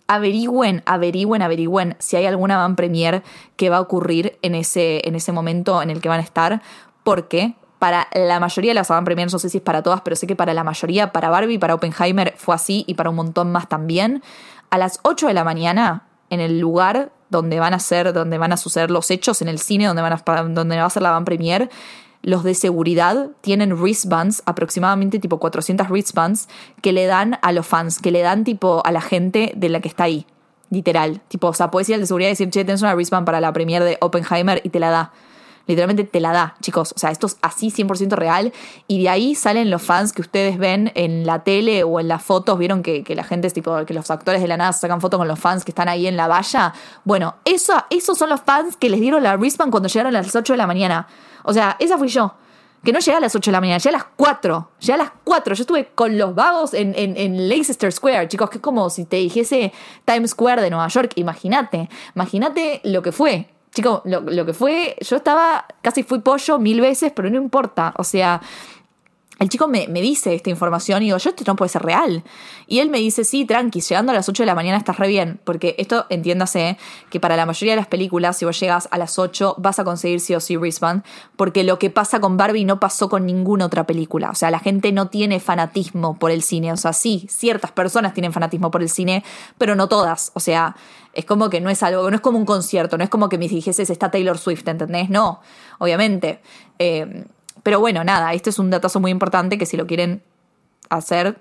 [0.07, 3.22] averigüen, averigüen, averigüen si hay alguna van premier
[3.57, 6.62] que va a ocurrir en ese, en ese momento en el que van a estar,
[7.03, 10.16] porque para la mayoría de las van premier, no sé si es para todas, pero
[10.16, 13.53] sé que para la mayoría, para Barbie, para Oppenheimer fue así y para un montón
[13.53, 14.22] más también,
[14.70, 18.53] a las 8 de la mañana, en el lugar donde van a ser, donde van
[18.53, 21.11] a suceder los hechos en el cine, donde, van a, donde va a ser la
[21.11, 21.69] van premier,
[22.23, 26.49] los de seguridad tienen wristbands, aproximadamente tipo 400 wristbands,
[26.83, 29.81] que le dan a los fans, que le dan tipo a la gente de la
[29.81, 30.27] que está ahí.
[30.69, 31.21] Literal.
[31.29, 33.41] Tipo, o sea, puedes ir al de seguridad y decir, che, tienes una wristband para
[33.41, 35.12] la premier de Oppenheimer y te la da.
[35.67, 36.93] Literalmente te la da, chicos.
[36.95, 38.53] O sea, esto es así 100% real.
[38.87, 42.23] Y de ahí salen los fans que ustedes ven en la tele o en las
[42.23, 42.59] fotos.
[42.59, 45.29] Vieron que, la gente es tipo, que los actores de la nada sacan fotos con
[45.29, 46.73] los fans que están ahí en la valla.
[47.05, 50.35] Bueno, eso, esos son los fans que les dieron la wristband cuando llegaron a las
[50.35, 51.09] 8 de la mañana.
[51.43, 52.35] O sea, esa fui yo.
[52.85, 54.71] Que no llegué a las 8 de la mañana, llegué a las 4.
[54.79, 55.55] Llegué a las 4.
[55.57, 59.17] Yo estuve con los vagos en, en, Leicester Square, chicos, que es como si te
[59.17, 59.73] dijese
[60.05, 61.11] Times Square de Nueva York.
[61.17, 63.56] Imagínate, imagínate lo que fue.
[63.77, 67.93] Chicos, lo, que fue, yo estaba, casi fui pollo mil veces, pero no importa.
[67.99, 68.41] O sea,
[69.39, 72.25] el chico me, dice esta información y digo, yo esto no puede ser real.
[72.67, 75.09] Y él me dice, sí, tranqui, llegando a las 8 de la mañana estás re
[75.09, 75.39] bien.
[75.45, 76.79] Porque esto, entiéndase,
[77.11, 79.85] que para la mayoría de las películas, si vos llegas a las 8, vas a
[79.85, 81.05] conseguir sí o sí wristband.
[81.37, 84.31] Porque lo que pasa con Barbie no pasó con ninguna otra película.
[84.31, 86.73] O sea, la gente no tiene fanatismo por el cine.
[86.73, 89.23] O sea, sí, ciertas personas tienen fanatismo por el cine,
[89.59, 90.33] pero no todas.
[90.33, 90.77] O sea,
[91.17, 93.39] es como que no es algo, no es como un concierto, no es como que
[93.39, 95.09] me dijese está Taylor Swift, ¿entendés?
[95.09, 95.41] No,
[95.79, 96.41] obviamente.
[96.79, 97.25] Eh,
[97.63, 100.23] pero bueno, nada, este es un datazo muy importante que si lo quieren
[100.91, 101.39] hacer,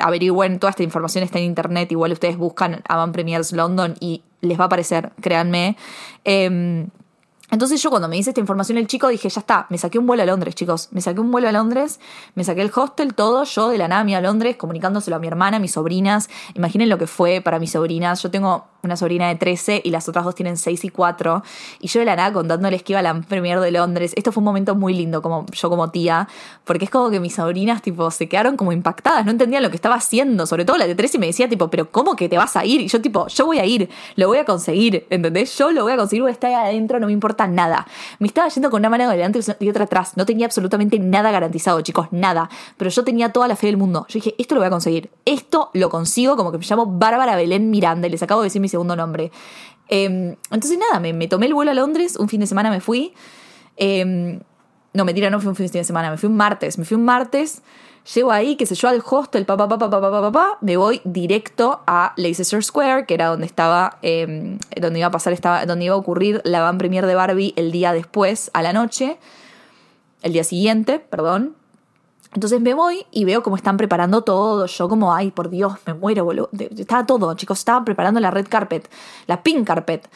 [0.00, 4.58] averigüen, toda esta información está en internet, igual ustedes buscan Avant Premiers London y les
[4.58, 5.76] va a aparecer, créanme.
[6.24, 6.88] Em,
[7.50, 10.06] entonces yo cuando me dice esta información el chico dije, ya está, me saqué un
[10.06, 10.88] vuelo a Londres, chicos.
[10.90, 11.98] Me saqué un vuelo a Londres,
[12.34, 15.28] me saqué el hostel, todo, yo de la nada me a Londres, comunicándoselo a mi
[15.28, 16.28] hermana, a mis sobrinas.
[16.54, 18.22] Imaginen lo que fue para mis sobrinas.
[18.22, 21.42] Yo tengo una sobrina de 13 y las otras dos tienen 6 y 4.
[21.80, 24.12] Y yo de la nada contándoles que iba a la premier de Londres.
[24.16, 26.28] Esto fue un momento muy lindo, como yo como tía,
[26.64, 29.76] porque es como que mis sobrinas, tipo, se quedaron como impactadas, no entendían lo que
[29.76, 30.46] estaba haciendo.
[30.46, 32.80] Sobre todo la de 13 me decía, tipo, pero ¿cómo que te vas a ir?
[32.80, 35.56] Y yo, tipo, yo voy a ir, lo voy a conseguir, ¿entendés?
[35.58, 37.86] Yo lo voy a conseguir, voy a estar adentro, no me importa nada.
[38.18, 40.12] Me estaba yendo con una mano adelante y otra atrás.
[40.16, 42.48] No tenía absolutamente nada garantizado, chicos, nada.
[42.76, 44.06] Pero yo tenía toda la fe del mundo.
[44.08, 45.10] Yo dije, esto lo voy a conseguir.
[45.24, 48.60] Esto lo consigo, como que me llamo Bárbara Belén Miranda y les acabo de decir
[48.60, 49.30] mi segundo nombre.
[49.88, 53.14] Em, entonces nada, me, tomé el vuelo a Londres, un fin de semana me fui.
[53.76, 54.40] Em,
[54.92, 56.78] no, mentira, no fue un fin de semana, me fui un martes.
[56.78, 57.62] Me fui un martes,
[58.14, 61.80] llego ahí, qué sé yo, al hostel, papá, papá, papá, papá, papá, me voy directo
[61.86, 65.94] a Leicester Square, que era donde estaba, em, donde iba a pasar, estaba, donde iba
[65.94, 69.18] a ocurrir la van premier de Barbie el día después, a la noche,
[70.22, 71.54] el día siguiente, perdón.
[72.34, 74.66] Entonces me voy y veo cómo están preparando todo.
[74.66, 76.50] Yo como, ay, por Dios, me muero, boludo.
[76.76, 77.58] Estaba todo, chicos.
[77.58, 78.88] Estaban preparando la red carpet,
[79.26, 80.08] la pink carpet.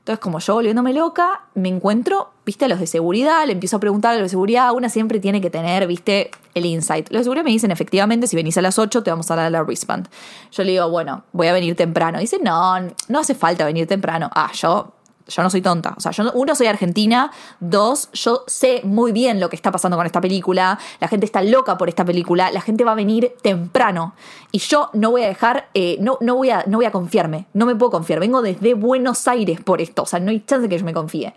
[0.00, 3.80] Entonces, como yo volviéndome loca, me encuentro, viste, a los de seguridad, le empiezo a
[3.80, 7.10] preguntar a los de seguridad, una siempre tiene que tener, viste, el insight.
[7.10, 9.52] Los de seguridad me dicen, efectivamente, si venís a las 8 te vamos a dar
[9.52, 10.08] la wristband.
[10.52, 12.18] Yo le digo, bueno, voy a venir temprano.
[12.18, 14.30] Dice, no, no hace falta venir temprano.
[14.34, 14.94] Ah, yo
[15.30, 15.94] yo no soy tonta.
[15.96, 17.30] O sea, yo, uno, soy argentina.
[17.60, 20.78] Dos, yo sé muy bien lo que está pasando con esta película.
[21.00, 22.50] La gente está loca por esta película.
[22.50, 24.14] La gente va a venir temprano.
[24.52, 27.46] Y yo no voy a dejar, eh, no, no, voy a, no voy a confiarme.
[27.54, 28.20] No me puedo confiar.
[28.20, 30.02] Vengo desde Buenos Aires por esto.
[30.02, 31.34] O sea, no hay chance de que yo me confíe.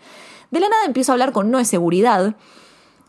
[0.50, 2.34] De la nada empiezo a hablar con uno de seguridad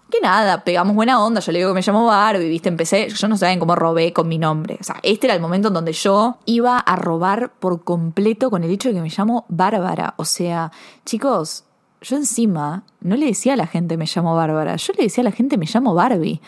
[0.10, 3.28] que nada, pegamos buena onda, yo le digo que me llamo Barbie, viste, empecé, yo
[3.28, 4.78] no saben cómo robé con mi nombre.
[4.80, 8.64] O sea, este era el momento en donde yo iba a robar por completo con
[8.64, 10.14] el hecho de que me llamo Bárbara.
[10.18, 10.72] O sea,
[11.06, 11.66] chicos,
[12.02, 15.26] yo encima no le decía a la gente me llamo Bárbara, yo le decía a
[15.26, 16.40] la gente me llamo Barbie.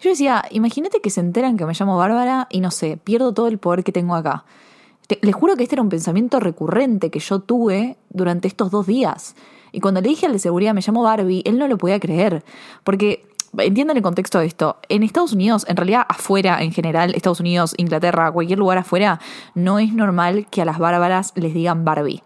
[0.00, 3.46] Yo decía, imagínate que se enteran que me llamo Bárbara y no sé, pierdo todo
[3.46, 4.44] el poder que tengo acá.
[5.20, 9.34] Les juro que este era un pensamiento recurrente que yo tuve durante estos dos días.
[9.72, 12.44] Y cuando le dije al de seguridad, me llamo Barbie, él no lo podía creer.
[12.84, 13.26] Porque,
[13.58, 17.74] entiendan el contexto de esto, en Estados Unidos, en realidad afuera en general, Estados Unidos,
[17.78, 19.18] Inglaterra, cualquier lugar afuera,
[19.54, 22.22] no es normal que a las bárbaras les digan Barbie.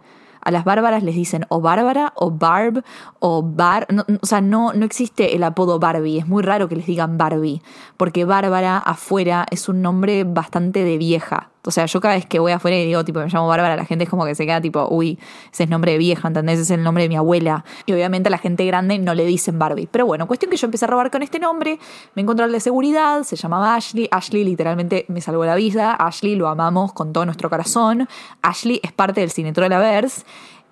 [0.46, 2.84] A las bárbaras les dicen o Bárbara o Barb
[3.18, 3.88] o Bar.
[4.22, 6.18] o sea, no, no existe el apodo Barbie.
[6.18, 7.62] Es muy raro que les digan Barbie.
[7.96, 11.50] Porque Bárbara afuera es un nombre bastante de vieja.
[11.66, 13.84] O sea, yo cada vez que voy afuera y digo, tipo, me llamo Bárbara, la
[13.84, 15.18] gente es como que se queda tipo, uy,
[15.52, 16.54] ese es nombre de vieja, ¿entendés?
[16.54, 17.64] Ese es el nombre de mi abuela.
[17.86, 19.88] Y obviamente a la gente grande no le dicen Barbie.
[19.90, 21.78] Pero bueno, cuestión que yo empecé a robar con este nombre,
[22.14, 24.08] me encontré al de seguridad, se llamaba Ashley.
[24.10, 25.94] Ashley literalmente me salvó la vida.
[25.94, 28.08] Ashley lo amamos con todo nuestro corazón.
[28.42, 30.24] Ashley es parte del Cinetrolaverse.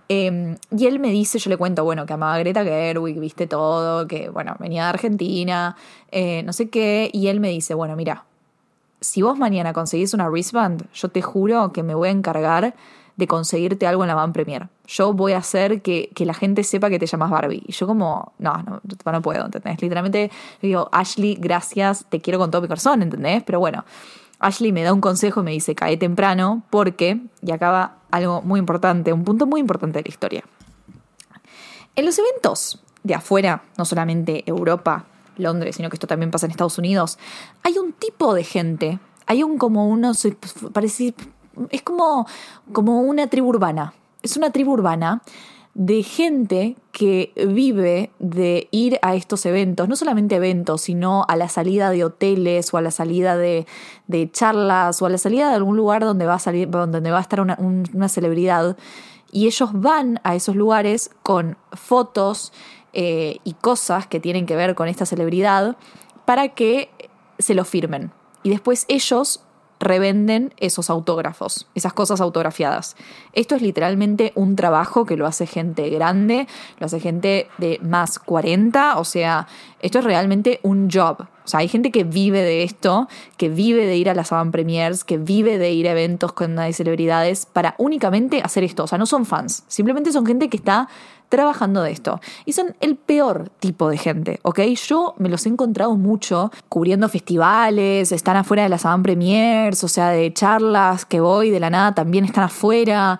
[0.09, 3.47] Eh, y él me dice, yo le cuento, bueno, que amaba a Greta Gerwig, viste
[3.47, 5.77] todo, que, bueno, venía de Argentina,
[6.11, 8.27] eh, no sé qué, y él me dice, bueno, mira,
[9.05, 12.75] si vos mañana conseguís una wristband, yo te juro que me voy a encargar
[13.17, 14.69] de conseguirte algo en la Van Premier.
[14.87, 17.63] Yo voy a hacer que, la gente sepa que te llamas Barbie.
[17.67, 18.81] Y yo como, no, no,
[19.13, 19.81] no puedo, ¿entendés?
[19.81, 20.31] Literalmente
[20.63, 23.43] digo, Ashley, gracias, te quiero con todo mi corazón, ¿entendés?
[23.45, 23.85] Pero bueno,
[24.41, 28.59] Ashley me da un consejo y me dice, cae temprano porque, y acaba algo muy
[28.59, 30.45] importante, un punto muy importante de la historia.
[31.95, 35.05] En los eventos de afuera, no solamente Europa,
[35.37, 37.19] Londres, sino que esto también pasa en Estados Unidos,
[37.63, 40.27] hay un tipo de gente, hay un como unos,
[40.73, 41.15] parece,
[41.71, 42.27] es como,
[42.73, 45.23] como una tribu urbana, es una tribu urbana
[45.75, 51.49] de gente que vive de ir a estos eventos, no solamente eventos, sino a la
[51.49, 53.67] salida de hoteles o a la salida de,
[54.31, 57.23] charlas o a la salida de algún lugar donde va a salir, donde va a
[57.23, 58.77] estar una, una celebridad.
[59.33, 62.53] Y ellos van a esos lugares con fotos
[62.95, 65.77] eh, y cosas que tienen que ver con esta celebridad
[66.25, 66.91] para que
[67.39, 68.13] se lo firmen.
[68.43, 69.45] Y después ellos
[69.81, 72.97] revenden esos autógrafos, esas cosas autografiadas.
[73.33, 76.47] Esto es literalmente un trabajo que lo hace gente grande,
[76.79, 79.47] lo hace gente de más 40, o sea,
[79.81, 81.27] esto es realmente un job.
[81.45, 84.51] O sea, hay gente que vive de esto, que vive de ir a las avant
[84.51, 88.85] premiers, que vive de ir a eventos con celebridades para únicamente hacer esto.
[88.85, 90.89] O sea, no son fans, simplemente son gente que está
[91.29, 92.21] trabajando de esto.
[92.45, 94.61] Y son el peor tipo de gente, ¿ok?
[94.87, 99.89] Yo me los he encontrado mucho cubriendo festivales, están afuera de las avant premiers, o
[99.89, 103.19] sea, de charlas que voy de la nada también están afuera.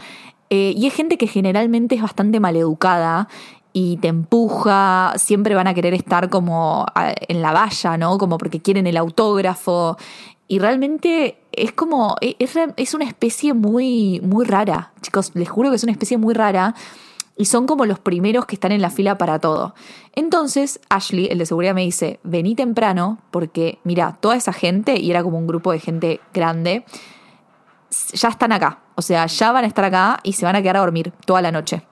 [0.51, 3.29] Eh, y es gente que generalmente es bastante maleducada
[3.73, 8.19] y te empuja, siempre van a querer estar como en la valla, ¿no?
[8.19, 9.97] Como porque quieren el autógrafo.
[10.47, 15.71] Y realmente es como, e, es, es una especie muy, muy rara, chicos, les juro
[15.71, 16.75] que es una especie muy rara
[17.37, 19.75] y son como los primeros que están en la fila para todo.
[20.15, 25.11] Entonces, Ashley, el de seguridad, me dice, vení temprano porque, mira, toda esa gente, y
[25.11, 26.85] era como un grupo de gente grande,
[28.13, 28.81] ya están acá.
[28.95, 31.43] O sea, ya van a estar acá y se van a quedar a dormir toda
[31.43, 31.83] la noche.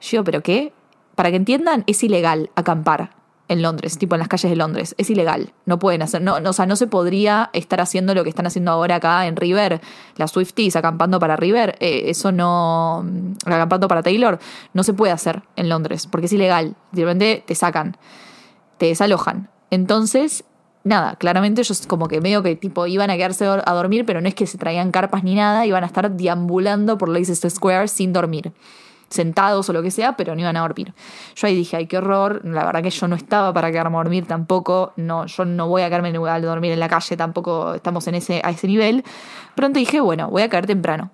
[0.00, 0.72] Yo, ¿pero qué?
[1.14, 4.94] Para que entiendan, es ilegal acampar en Londres, tipo en las calles de Londres.
[4.98, 5.52] Es ilegal.
[5.66, 8.70] No pueden hacer, no, o sea, no se podría estar haciendo lo que están haciendo
[8.70, 9.80] ahora acá en River,
[10.16, 11.76] las Swifties acampando para River.
[11.80, 14.38] Eh, eso no, mm, acampando para Taylor,
[14.72, 16.76] no se puede hacer en Londres, porque es ilegal.
[16.92, 17.96] De repente te sacan,
[18.78, 19.50] te desalojan.
[19.70, 20.44] Entonces,
[20.84, 24.28] nada, claramente ellos como que medio que tipo iban a quedarse a dormir, pero no
[24.28, 28.12] es que se traían carpas ni nada, iban a estar deambulando por Leicester Square sin
[28.12, 28.52] dormir
[29.08, 30.92] sentados o lo que sea, pero no iban a dormir.
[31.36, 34.00] Yo ahí dije, ay, qué horror, la verdad que yo no estaba para quedarme a
[34.00, 38.06] dormir tampoco, no, yo no voy a quedarme a dormir en la calle, tampoco estamos
[38.08, 39.04] en ese, a ese nivel.
[39.54, 41.10] Pronto dije, bueno, voy a caer temprano,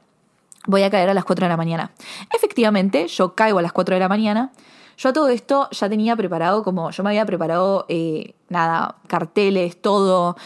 [0.66, 1.92] voy a caer a las 4 de la mañana.
[2.35, 4.53] Efectivamente, yo caigo a las 4 de la mañana.
[4.96, 9.81] Yo a todo esto ya tenía preparado como, yo me había preparado, eh, nada, carteles,
[9.81, 10.37] todo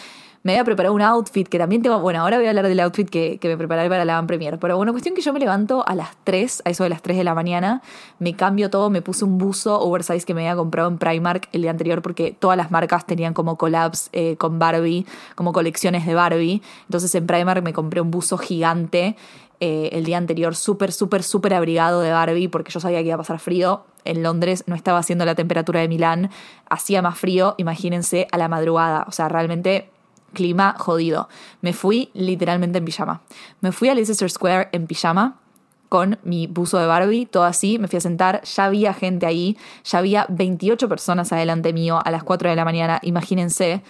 [0.44, 1.98] me había preparado un outfit que también tengo.
[2.00, 4.58] Bueno, ahora voy a hablar del outfit que, me preparé para la Van Premier.
[4.58, 7.16] Pero bueno, cuestión que yo me levanto a las 3, a eso de las 3
[7.16, 7.80] de la mañana,
[8.18, 11.62] me cambio todo, me puse un buzo oversize que me había comprado en Primark el
[11.62, 16.14] día anterior porque todas las marcas tenían como collabs eh, con Barbie, como colecciones de
[16.14, 16.60] Barbie.
[16.82, 19.16] Entonces en Primark me compré un buzo gigante.
[19.60, 23.14] Eh, el día anterior súper, súper, súper abrigado de Barbie porque yo sabía que iba
[23.14, 23.84] a pasar frío.
[24.04, 26.28] En Londres no estaba haciendo la temperatura de Milán,
[26.68, 29.06] hacía más frío, imagínense, a la madrugada.
[29.08, 29.88] O sea, realmente
[30.34, 31.30] clima jodido.
[31.62, 33.22] Me fui literalmente en pijama.
[33.62, 35.40] Me fui a Leicester Square en pijama
[35.88, 39.56] con mi buzo de Barbie, todo así, me fui a sentar, ya había gente ahí,
[39.84, 43.80] ya había 28 personas adelante mío a las 4 de la mañana, imagínense.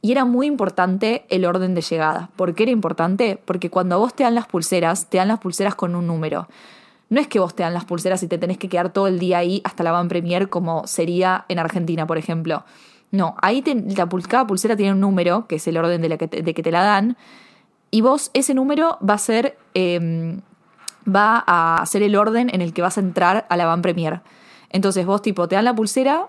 [0.00, 2.30] Y era muy importante el orden de llegada.
[2.36, 3.38] ¿Por qué era importante?
[3.44, 6.48] Porque cuando vos te dan las pulseras, te dan las pulseras con un número.
[7.08, 9.18] No es que vos te dan las pulseras y te tenés que quedar todo el
[9.18, 12.64] día ahí hasta la van premier como sería en Argentina, por ejemplo.
[13.10, 16.28] No, ahí la, cada pulsera tiene un número, que es el orden de, la que
[16.28, 17.16] te, de que te la dan,
[17.90, 20.40] y vos ese número va a ser, em,
[21.08, 24.20] va a ser el orden en el que vas a entrar a la Van Premier.
[24.70, 26.28] Entonces vos tipo te dan la pulsera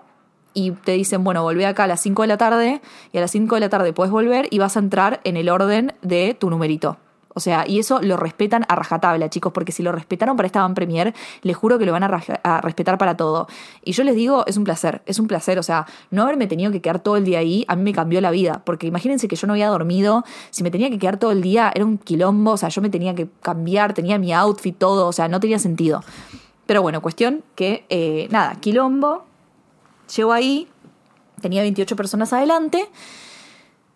[0.54, 3.30] y te dicen, bueno, volvé acá a las 5 de la tarde y a las
[3.30, 6.50] 5 de la tarde puedes volver y vas a entrar en el orden de tu
[6.50, 6.96] numerito.
[7.34, 10.62] O sea, y eso lo respetan a rajatabla, chicos, porque si lo respetaron para esta
[10.62, 13.46] Van Premier, les juro que lo van a, respetar para todo.
[13.84, 15.58] Y yo les digo, es un placer, es un placer.
[15.58, 18.20] O sea, no haberme tenido que quedar todo el día ahí, a mí me cambió
[18.20, 18.62] la vida.
[18.64, 21.72] Porque imagínense que yo no había dormido, si me tenía que quedar todo el día,
[21.74, 25.12] era un quilombo, o sea, yo me tenía que cambiar, tenía mi outfit, todo, o
[25.12, 26.02] sea, no tenía sentido.
[26.66, 29.24] Pero bueno, cuestión que, eh, nada, quilombo,
[30.14, 30.68] llego ahí,
[31.40, 32.88] tenía 28 personas adelante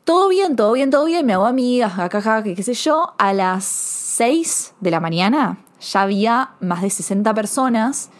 [0.06, 3.14] todo bien, todo bien, todo bien, me hago amigas, jajaja, qué sé yo.
[3.18, 8.10] A las 6 de la mañana ya había más de 60 personas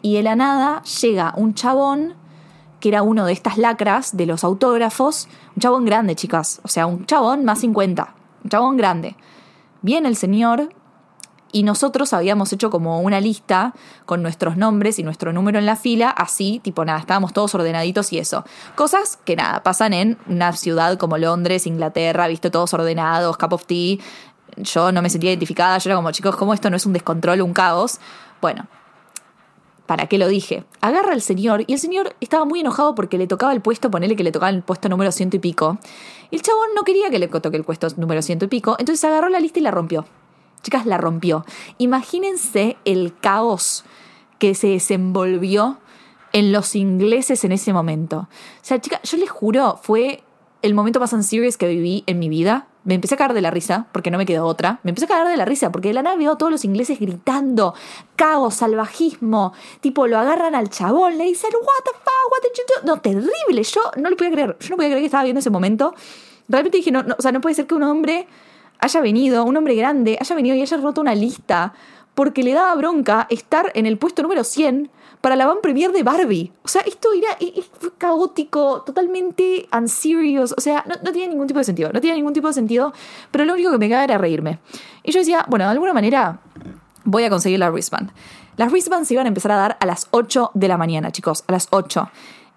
[0.00, 2.14] y de la nada llega un chabón
[2.80, 6.86] que era uno de estas lacras de los autógrafos, un chabón grande, chicas, o sea,
[6.86, 9.14] un chabón más 50, un chabón grande.
[9.82, 10.70] Viene el señor,
[11.56, 13.72] y nosotros habíamos hecho como una lista
[14.04, 18.12] con nuestros nombres y nuestro número en la fila, así, tipo nada, estábamos todos ordenaditos
[18.12, 18.44] y eso.
[18.74, 23.64] Cosas que nada, pasan en una ciudad como Londres, Inglaterra, visto todos ordenados, cup of
[23.64, 23.96] tea.
[24.58, 27.40] Yo no me sentía identificada, yo era como, chicos, ¿cómo esto no es un descontrol,
[27.40, 28.00] un caos?
[28.42, 28.66] Bueno,
[29.86, 30.66] ¿para qué lo dije?
[30.82, 34.14] Agarra al señor y el señor estaba muy enojado porque le tocaba el puesto, ponele
[34.14, 35.78] que le tocaba el puesto número ciento y pico.
[36.30, 39.02] Y el chabón no quería que le toque el puesto número ciento y pico, entonces
[39.04, 40.04] agarró la lista y la rompió.
[40.66, 41.44] Chicas, la rompió.
[41.78, 43.84] Imagínense el caos
[44.40, 45.78] que se desenvolvió
[46.32, 48.26] en los ingleses en ese momento.
[48.26, 48.28] O
[48.62, 50.24] sea, chicas, yo les juro, fue
[50.62, 52.66] el momento más unserious que viví en mi vida.
[52.82, 54.80] Me empecé a caer de la risa, porque no me quedó otra.
[54.82, 56.64] Me empecé a caer de la risa, porque de la nada veo a todos los
[56.64, 57.72] ingleses gritando,
[58.16, 59.52] caos, salvajismo.
[59.80, 62.86] Tipo, lo agarran al chabón, le dicen, what the fuck, what did you?
[62.86, 63.62] No, terrible.
[63.62, 64.56] Yo no lo podía creer.
[64.58, 65.94] Yo no podía creer que estaba viendo ese momento.
[66.48, 68.26] Realmente dije, no, no, o sea, no puede ser que un hombre
[68.78, 71.74] haya venido, un hombre grande, haya venido y haya roto una lista
[72.14, 76.02] porque le daba bronca estar en el puesto número 100 para la van premier de
[76.02, 76.52] Barbie.
[76.62, 77.36] O sea, esto era,
[77.78, 80.54] fue caótico, totalmente unserious.
[80.56, 81.90] O sea, no, no, tenía ningún tipo de sentido.
[81.92, 82.92] No tenía ningún tipo de sentido.
[83.30, 84.60] Pero lo único que me quedaba era reírme.
[85.02, 86.40] Y yo decía, bueno, de alguna manera
[87.04, 88.12] voy a conseguir la wristband.
[88.56, 91.44] Las wristbands se iban a empezar a dar a las 8 de la mañana, chicos.
[91.48, 92.08] A las 8.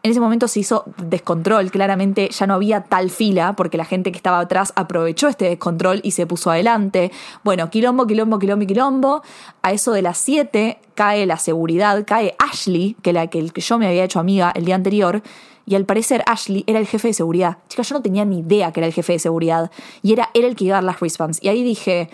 [0.01, 4.13] En ese momento se hizo descontrol, claramente ya no había tal fila porque la gente
[4.13, 7.11] que estaba atrás aprovechó este descontrol y se puso adelante.
[7.43, 9.23] Bueno, quilombo, quilombo, quilombo, quilombo.
[9.61, 13.87] A eso de las 7 cae la seguridad, cae Ashley, que la que yo me
[13.87, 15.21] había hecho amiga el día anterior,
[15.69, 17.57] y al parecer Ashley era el jefe de seguridad.
[17.67, 19.69] Chicas, yo no tenía ni idea que era el jefe de seguridad
[20.01, 21.43] y era, el que iba a dar las wristbands.
[21.43, 22.09] Y ahí dije,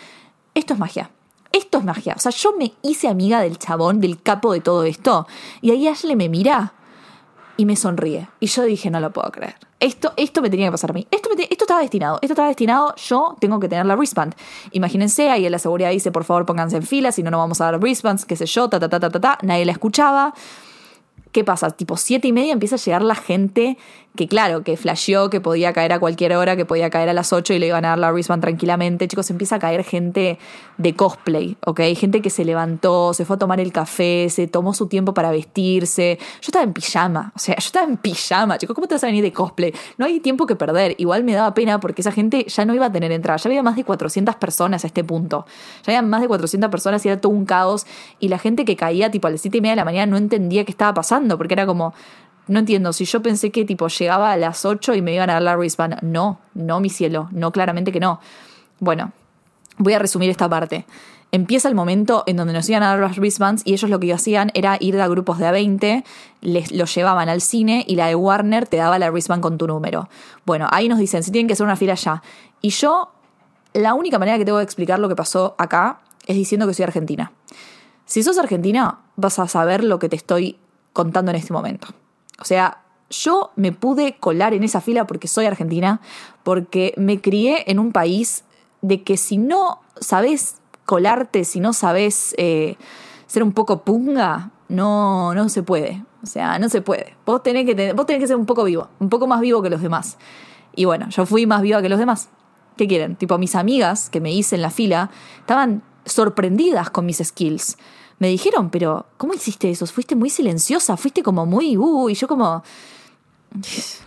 [0.56, 1.10] esto es magia.
[1.54, 2.16] Esto es magia.
[2.18, 5.26] O sea, yo me hice amiga del chabón, del capo de todo esto.
[5.62, 6.74] Y ahí Ashley me mira
[7.58, 8.28] y me sonríe.
[8.40, 9.56] Y yo dije, no lo puedo creer.
[9.80, 11.08] Esto, esto me tenía que pasar a mí.
[11.12, 12.20] Esto, esto estaba destinado.
[12.22, 12.96] Esto estaba destinado.
[12.96, 14.36] Yo tengo que tener la wristband.
[14.72, 17.62] Imagínense, ahí en la seguridad dice, por favor, pónganse en fila, si no, no vamos
[17.62, 19.38] a dar wristbands, qué sé yo, ta, ta, ta, ta, ta, ta.
[19.42, 20.34] Nadie la escuchaba.
[21.32, 21.72] ¿Qué pasa?
[21.72, 23.78] Tipo siete y media empieza a llegar la gente
[24.16, 27.34] que claro, que flasheó que podía caer a cualquier hora, que podía caer a las
[27.34, 29.08] 8 y le iban a dar la wristband tranquilamente.
[29.08, 30.40] Chicos, empieza a caer gente
[30.78, 31.82] de cosplay, ¿ok?
[31.96, 35.32] Gente que se levantó, se fue a tomar el café, se tomó su tiempo para
[35.32, 36.18] vestirse.
[36.20, 39.08] Yo estaba en pijama, o sea, yo estaba en pijama, chicos, ¿cómo te vas a
[39.08, 39.74] venir de cosplay?
[39.98, 40.96] No hay tiempo que perder.
[40.98, 43.38] Igual me daba pena porque esa gente ya no iba a tener entrada.
[43.38, 45.46] Ya había más de 400 personas a este punto.
[45.86, 47.86] Ya había más de 400 personas y era todo un caos.
[48.20, 50.18] Y la gente que caía tipo a las 7 y media de la mañana no
[50.18, 51.94] entendía qué estaba pasando porque era como
[52.48, 55.34] no entiendo, si yo pensé que tipo llegaba a las 8 y me iban a
[55.34, 56.02] dar la wristband.
[56.02, 58.20] No, no, mi cielo, no, claramente que no.
[58.80, 59.12] Bueno,
[59.78, 60.86] voy a resumir esta parte.
[61.32, 64.14] Empieza el momento en donde nos iban a dar las wristbands y ellos lo que
[64.14, 66.04] hacían era ir a grupos de A20,
[66.42, 69.68] les lo llevaban al cine y la de Warner te daba la wristband con tu
[69.68, 70.08] número.
[70.46, 72.22] Bueno, ahí nos dicen, si tienen que hacer una fila ya.
[72.62, 73.12] Y yo,
[73.74, 76.84] la única manera que tengo de explicar lo que pasó acá es diciendo que soy
[76.84, 77.34] argentina.
[78.06, 80.58] Si sos argentina, vas a saber lo que te estoy
[80.94, 81.88] contando en este momento.
[82.40, 86.02] O sea, yo me pude colar en esa fila porque soy argentina,
[86.44, 88.44] porque me crié en un país
[88.82, 92.78] de que si no sabes colarte, si no sabes eh,
[93.28, 96.04] ser un poco punga, no, no se puede.
[96.24, 97.16] O sea, no se puede.
[97.26, 99.70] Vos tenés, que vos tenés que ser un poco vivo, un poco más vivo que
[99.70, 100.18] los demás.
[100.76, 102.30] Y bueno, yo fui más viva que los demás.
[102.78, 103.16] ¿Qué quieren?
[103.16, 107.78] Tipo, mis amigas que me hice en la fila estaban sorprendidas con mis skills
[108.20, 109.86] me dijeron, pero ¿cómo hiciste eso?
[109.88, 112.64] Fuiste muy silenciosa, fuiste como muy, uh, y yo como,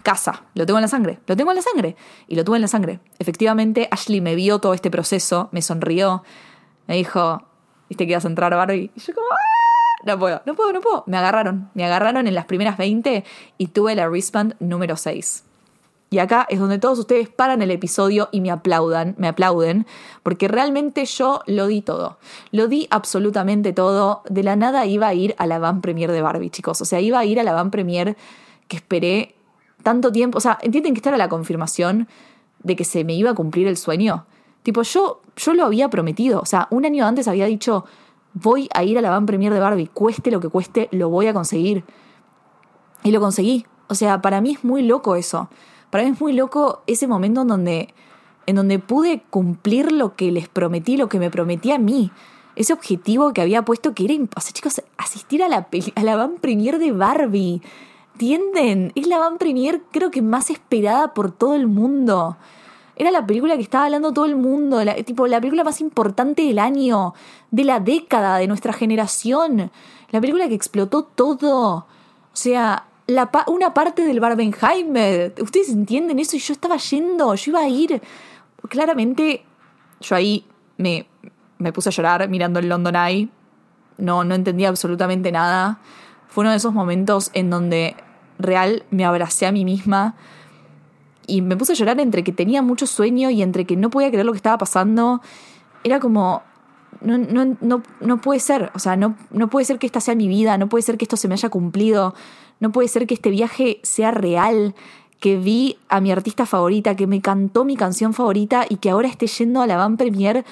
[0.02, 1.96] casa, lo tengo en la sangre, lo tengo en la sangre.
[2.26, 3.00] Y lo tuve en la sangre.
[3.18, 6.22] Efectivamente, Ashley me vio todo este proceso, me sonrió,
[6.86, 7.42] me dijo,
[7.88, 8.90] viste que ibas a entrar, Barbie.
[8.94, 11.04] Y yo como, ah, no puedo, no puedo, no puedo.
[11.06, 13.24] Me agarraron, me agarraron en las primeras 20
[13.58, 15.44] y tuve la wristband número 6.
[16.10, 19.86] Y acá es donde todos ustedes paran el episodio y me aplaudan, me aplauden,
[20.22, 22.18] porque realmente yo lo di todo.
[22.50, 24.22] Lo di absolutamente todo.
[24.28, 26.80] De la nada iba a ir a la van premier de Barbie, chicos.
[26.80, 28.16] O sea, iba a ir a la van premier
[28.68, 29.34] que esperé
[29.82, 30.38] tanto tiempo.
[30.38, 32.08] O sea, entienden que esta era la confirmación
[32.62, 34.24] de que se me iba a cumplir el sueño.
[34.62, 36.40] Tipo, yo, yo lo había prometido.
[36.40, 37.84] O sea, un año antes había dicho,
[38.32, 41.26] voy a ir a la van premier de Barbie, cueste lo que cueste, lo voy
[41.26, 41.84] a conseguir.
[43.04, 43.66] Y lo conseguí.
[43.88, 45.48] O sea, para mí es muy loco eso.
[45.90, 47.94] Para mí es muy loco ese momento en donde,
[48.46, 52.10] en donde pude cumplir lo que les prometí, lo que me prometí a mí.
[52.56, 56.16] Ese objetivo que había puesto que era, o sea, chicos, asistir a la, a la
[56.16, 57.62] van premier de Barbie.
[58.14, 58.92] ¿Entienden?
[58.96, 62.36] Es la van premier creo que más esperada por todo el mundo.
[62.96, 66.42] Era la película que estaba hablando todo el mundo, la, tipo la película más importante
[66.42, 67.14] del año,
[67.52, 69.70] de la década, de nuestra generación.
[70.10, 71.76] La película que explotó todo.
[71.76, 71.86] O
[72.32, 72.87] sea,
[73.46, 75.34] una parte del Barbenheimer.
[75.40, 78.02] Ustedes entienden eso y yo estaba yendo, yo iba a ir.
[78.68, 79.44] Claramente,
[80.00, 80.44] yo ahí
[80.76, 81.08] me,
[81.58, 83.28] me puse a llorar mirando el London Eye.
[83.96, 85.80] No, no entendía absolutamente nada.
[86.28, 87.96] Fue uno de esos momentos en donde
[88.38, 90.14] real me abracé a mí misma
[91.26, 94.08] y me puse a llorar entre que tenía mucho sueño y entre que no podía
[94.08, 95.20] creer lo que estaba pasando.
[95.84, 96.42] Era como,
[97.00, 100.14] no, no, no, no puede ser, o sea, no, no puede ser que esta sea
[100.14, 102.14] mi vida, no puede ser que esto se me haya cumplido,
[102.60, 104.74] no puede ser que este viaje sea real,
[105.20, 109.08] que vi a mi artista favorita, que me cantó mi canción favorita y que ahora
[109.08, 110.44] esté yendo a la van premier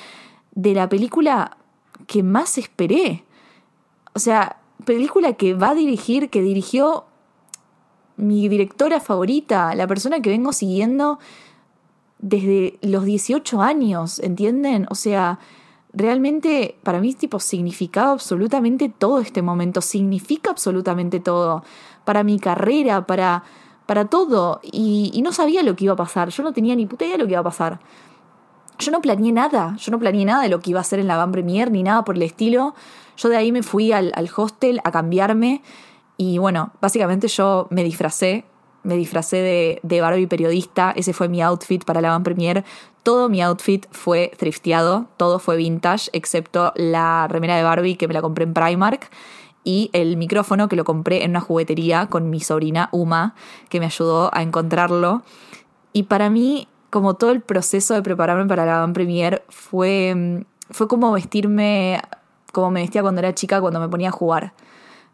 [0.52, 1.57] de la película
[2.07, 3.24] que más esperé.
[4.14, 7.04] O sea, película que va a dirigir, que dirigió
[8.16, 11.18] mi directora favorita, la persona que vengo siguiendo
[12.18, 14.86] desde los 18 años, ¿entienden?
[14.90, 15.38] O sea,
[15.92, 21.62] realmente para mí tipo significaba absolutamente todo este momento, significa absolutamente todo,
[22.07, 23.42] para mi carrera, para,
[23.84, 26.86] para todo, y, y, no sabía lo que iba a pasar, yo no tenía ni
[26.86, 27.80] puta idea de lo que iba a pasar.
[28.78, 31.09] Yo no planeé nada, yo no planeé nada de lo que iba a hacer en
[31.09, 32.74] la Van Premier, ni nada por el estilo.
[33.16, 35.62] Yo de ahí me fui al, al hostel a cambiarme.
[36.16, 38.44] Y bueno, básicamente yo me disfracé,
[38.82, 42.64] me disfracé de, de Barbie periodista, ese fue mi outfit para la Van Premier.
[43.02, 48.14] Todo mi outfit fue thrifteado, todo fue vintage, excepto la remera de Barbie que me
[48.14, 49.11] la compré en Primark
[49.66, 53.34] y el micrófono que lo compré en una juguetería con mi sobrina Uma,
[53.68, 55.22] que me ayudó a encontrarlo.
[55.92, 60.86] Y para mí, como todo el proceso de prepararme para la Van Premier fue, fue
[60.86, 62.00] como vestirme
[62.52, 64.54] como me vestía cuando era chica, cuando me ponía a jugar.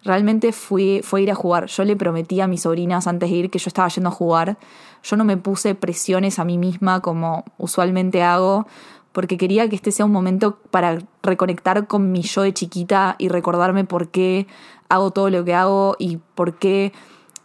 [0.05, 1.66] Realmente fui, fue ir a jugar.
[1.66, 4.59] Yo le prometí a mis sobrinas antes de ir que yo estaba yendo a jugar.
[5.03, 8.66] Yo no me puse presiones a mí misma como usualmente hago,
[9.13, 13.29] porque quería que este sea un momento para reconectar con mi yo de chiquita y
[13.29, 14.47] recordarme por qué
[14.89, 16.93] hago todo lo que hago y por qué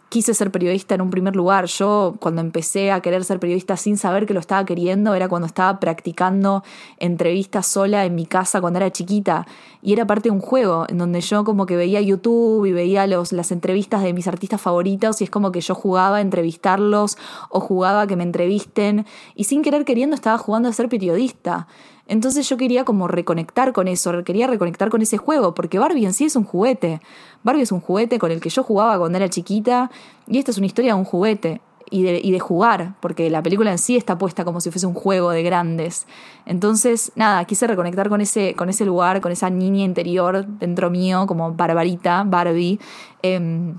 [0.08, 1.66] quise ser periodista en un primer lugar.
[1.66, 5.46] Yo cuando empecé a querer ser periodista sin saber que lo estaba queriendo era cuando
[5.46, 6.62] estaba practicando
[6.98, 9.46] entrevistas sola en mi casa cuando era chiquita
[9.82, 13.06] y era parte de un juego en donde yo como que veía YouTube y veía
[13.06, 17.18] los, las entrevistas de mis artistas favoritos y es como que yo jugaba a entrevistarlos
[17.50, 21.68] o jugaba a que me entrevisten y sin querer queriendo estaba jugando a ser periodista.
[22.08, 26.14] Entonces yo quería como reconectar con eso, quería reconectar con ese juego, porque Barbie en
[26.14, 27.00] sí es un juguete.
[27.44, 29.90] Barbie es un juguete con el que yo jugaba cuando era chiquita
[30.26, 33.42] y esta es una historia de un juguete y de, y de jugar, porque la
[33.42, 36.06] película en sí está puesta como si fuese un juego de grandes.
[36.46, 41.26] Entonces, nada, quise reconectar con ese, con ese lugar, con esa niña interior dentro mío,
[41.26, 42.78] como Barbarita, Barbie.
[43.22, 43.74] Em,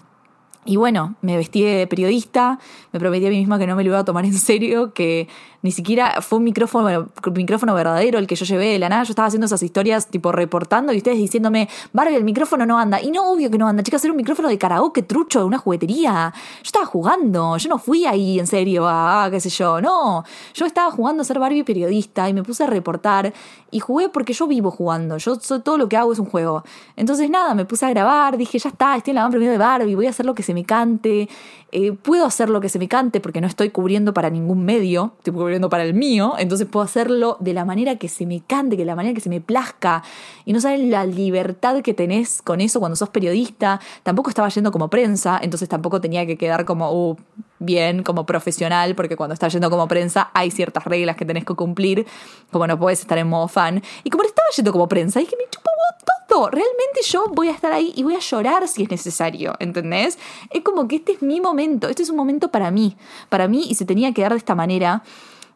[0.70, 2.60] y bueno, me vestí de periodista,
[2.92, 5.28] me prometí a mí misma que no me lo iba a tomar en serio, que
[5.62, 9.04] ni siquiera fue un micrófono, micrófono verdadero el que yo llevé de la nada.
[9.04, 13.02] Yo estaba haciendo esas historias tipo reportando y ustedes diciéndome, Barbie, el micrófono no anda.
[13.02, 15.58] Y no, obvio que no anda, chicas, era un micrófono de karaoke trucho de una
[15.58, 16.32] juguetería.
[16.36, 20.24] Yo estaba jugando, yo no fui ahí en serio a, qué sé yo, no.
[20.54, 23.34] Yo estaba jugando a ser Barbie periodista y me puse a reportar
[23.72, 25.18] y jugué porque yo vivo jugando.
[25.18, 26.64] Yo todo lo que hago es un juego.
[26.96, 29.58] Entonces nada, me puse a grabar, dije, ya está, estoy en la van primero de
[29.58, 31.30] Barbie, voy a hacer lo que se me cante.
[31.72, 35.14] Eh, puedo hacer lo que se me cante porque no estoy cubriendo para ningún medio,
[35.20, 38.76] estoy cubriendo para el mío, entonces puedo hacerlo de la manera que se me cante,
[38.76, 40.04] que de la manera que se me plazca.
[40.46, 43.80] Y no saben la libertad que tenés con eso cuando sos periodista.
[44.02, 47.18] Tampoco estaba yendo como prensa, entonces tampoco tenía que quedar como uh,
[47.60, 51.54] bien, como profesional, porque cuando estás yendo como prensa hay ciertas reglas que tenés que
[51.54, 52.08] cumplir,
[52.52, 53.84] como no puedes estar en modo fan.
[54.04, 55.70] Y como estaba yendo como prensa, dije, me chupo
[56.06, 56.19] todo.
[56.30, 60.18] Realmente yo voy a estar ahí y voy a llorar si es necesario, ¿entendés?
[60.50, 62.96] Es como que este es mi momento, este es un momento para mí,
[63.30, 65.04] para mí y se tenía que dar de esta manera.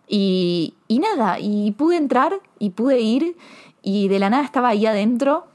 [0.08, 3.38] Y, y nada, y pude entrar y pude ir
[3.82, 5.46] y de la nada estaba ahí adentro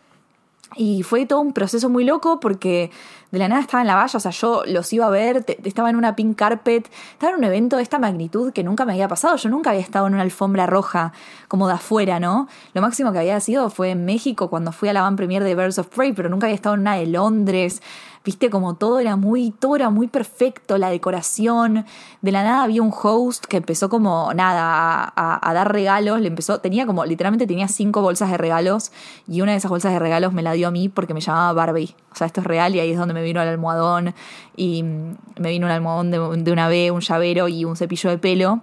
[0.76, 2.90] Y fue todo un proceso muy loco porque
[3.30, 5.90] de la nada estaba en la valla, o sea, yo los iba a ver, estaba
[5.90, 9.08] en una pink carpet, estaba en un evento de esta magnitud que nunca me había
[9.08, 11.12] pasado, yo nunca había estado en una alfombra roja
[11.46, 12.48] como de afuera, ¿no?
[12.74, 15.54] Lo máximo que había sido fue en México cuando fui a la van premier de
[15.54, 17.82] Birds of Prey, pero nunca había estado en una de Londres,
[18.28, 21.86] viste como todo era muy, todo era muy perfecto, la decoración,
[22.20, 26.60] de la nada había un host que empezó como nada a, dar regalos, le empezó,
[26.60, 28.92] tenía como, literalmente tenía cinco bolsas de regalos
[29.26, 31.54] y una de esas bolsas de regalos me la dio a mí porque me llamaba
[31.54, 34.14] Barbie, o sea, esto es real y ahí es donde me vino el almohadón
[34.54, 38.60] y me vino un almohadón de, una B, un llavero y un cepillo de pelo.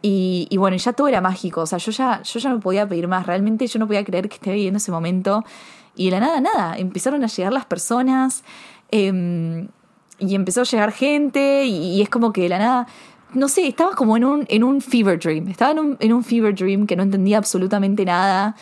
[0.00, 2.88] Y, y, bueno, ya todo era mágico, o sea, yo ya, yo ya no podía
[2.88, 5.44] pedir más, realmente yo no podía creer que esté viviendo ese momento.
[5.94, 8.44] Y de la nada, nada, empezaron a llegar las personas,
[8.94, 9.68] Em,
[10.18, 12.86] y empezó a llegar gente y, es como que de la nada,
[13.32, 16.22] no sé, estaba como en un, en un fever dream, estaba en un, en un
[16.22, 18.54] fever dream que no entendía absolutamente nada.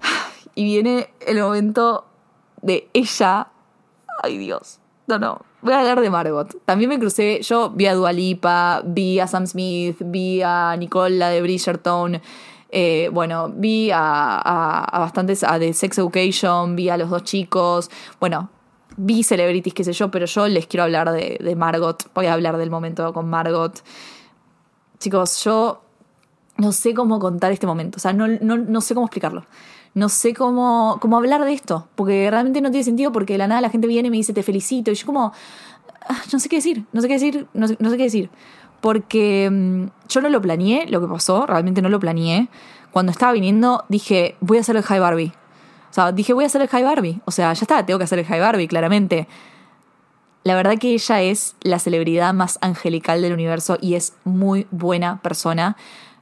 [0.54, 2.04] Y viene el momento
[2.60, 3.48] de ella,
[4.22, 6.54] ay Dios, no, no, voy a hablar de Margot.
[6.66, 11.30] También me crucé, yo vi a Dualipa, vi a Sam Smith, vi a Nicole, la
[11.30, 12.20] de Bridgerton.
[12.68, 17.24] Eh, bueno, vi a, a, a, bastantes, a The Sex Education, vi a los dos
[17.24, 17.90] chicos.
[18.20, 18.50] Bueno,
[18.96, 22.10] vi celebrities, qué sé yo, pero yo les quiero hablar de, Margot.
[22.14, 23.82] Voy a hablar del momento con Margot.
[24.98, 25.82] Chicos, yo
[26.56, 27.96] no sé cómo contar este momento.
[27.96, 29.44] O sea, no, no, sé cómo explicarlo.
[29.94, 31.88] No sé cómo, cómo hablar de esto.
[31.94, 34.32] Porque realmente no tiene sentido porque de la nada la gente viene y me dice
[34.32, 34.90] te felicito.
[34.90, 35.32] Y yo como,
[36.08, 38.30] ah, no sé qué decir, no sé qué decir, no sé, qué decir.
[38.80, 42.48] Porque mm, yo no lo planeé, lo que pasó, realmente no lo planeé.
[42.90, 45.32] Cuando estaba viniendo dije, voy a hacer el High Barbie.
[45.92, 47.20] O sea, dije, voy a hacer el High Barbie.
[47.26, 49.28] O sea, ya está, tengo que hacer el High Barbie, claramente.
[50.42, 55.20] La verdad que ella es la celebridad más angelical del universo y es muy buena
[55.20, 55.76] persona.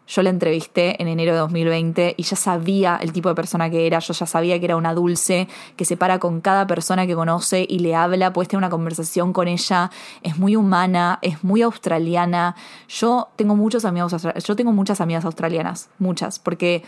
[0.09, 3.87] Yo la entrevisté en enero de 2020 y ya sabía el tipo de persona que
[3.87, 5.47] era, yo ya sabía que era una dulce,
[5.77, 9.33] que se para con cada persona que conoce y le habla, puede tener una conversación
[9.33, 9.93] con ella,
[10.25, 12.57] es muy humana, es muy australiana.
[12.89, 16.83] Yo tengo muchos amigos, yo tengo muchas amigas australianas, muchas, porque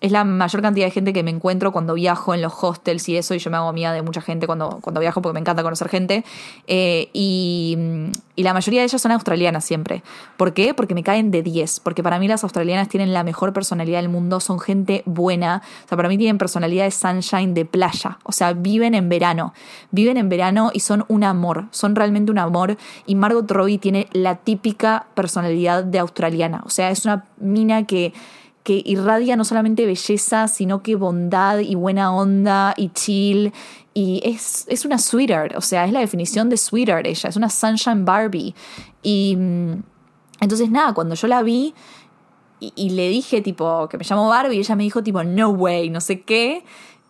[0.00, 3.16] es la mayor cantidad de gente que me encuentro cuando viajo en los hostels y
[3.16, 5.62] eso, y yo me hago amiga de mucha gente cuando, cuando viajo porque me encanta
[5.62, 6.24] conocer gente.
[6.66, 7.76] Eh, y,
[8.36, 10.04] la mayoría de ellas son australianas siempre.
[10.36, 10.72] ¿Por qué?
[10.72, 11.80] Porque me caen de 10.
[11.80, 15.62] Porque para mí las australianas tienen la mejor personalidad del mundo, son gente buena.
[15.84, 18.18] O sea, para mí tienen personalidad de sunshine de playa.
[18.22, 19.54] O sea, viven en verano.
[19.90, 21.66] Viven en verano y son un amor.
[21.72, 22.78] Son realmente un amor.
[23.06, 26.62] Y Margot Robbie tiene la típica personalidad de australiana.
[26.64, 28.12] O sea, es una mina que
[28.68, 33.50] que irradia no solamente belleza, sino que bondad y buena onda y chill.
[33.94, 37.48] Y es, es una sweetheart, o sea, es la definición de sweetheart ella, es una
[37.48, 38.54] sunshine Barbie.
[39.02, 39.82] Y mm,
[40.42, 41.72] entonces nada, cuando yo la vi
[42.60, 46.02] y, le dije tipo que me llamo Barbie, ella me dijo tipo, no way, no
[46.02, 46.62] sé qué.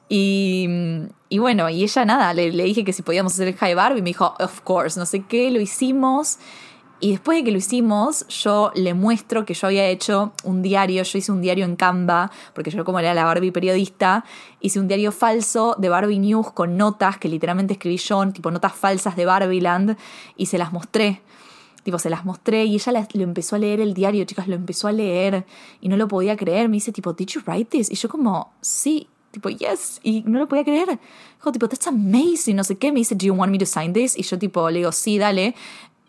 [0.08, 3.56] Y, mm, y bueno, y ella nada, le, le dije que si podíamos hacer el
[3.56, 6.38] high Barbie, me dijo, of course, no sé qué, lo hicimos.
[7.00, 11.04] Y después de que lo hicimos, yo le muestro que yo había hecho un diario,
[11.04, 14.24] yo hice un diario en Canva, porque yo como era la Barbie periodista,
[14.60, 18.74] hice un diario falso de Barbie News con notas que literalmente escribí yo, tipo notas
[18.74, 19.96] falsas de Barbieland,
[20.36, 21.22] y se las mostré.
[21.84, 24.88] Tipo, se las mostré y ella lo empezó a leer el diario, chicas, lo empezó
[24.88, 25.46] a leer
[25.80, 26.68] y no lo podía creer.
[26.68, 27.90] Me dice, tipo, ¿Did you write this?
[27.90, 30.98] Y yo como, sí, tipo, yes, y no lo podía creer.
[31.36, 32.92] Dijo, tipo, that's amazing, no sé qué.
[32.92, 34.18] Me dice, do you want me to sign this?
[34.18, 35.54] Y yo, tipo, le digo, sí, dale.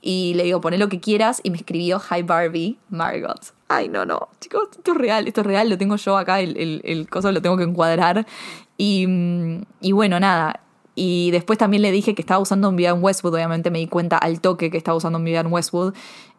[0.02, 1.42] Y le digo, poné lo que quieras.
[1.44, 3.54] Y me escribió Hi Barbie, Margot.
[3.68, 4.30] Ay, no, no.
[4.40, 5.70] Chicos, esto es real, esto es real.
[5.70, 8.26] Lo tengo yo acá, el, el, el coso lo tengo que encuadrar.
[8.78, 10.62] Y, mm, y bueno, nada.
[10.96, 13.34] Y después también le dije que estaba usando un Vivian Westwood.
[13.34, 15.94] Obviamente me di cuenta al toque que estaba usando un Vivian Westwood.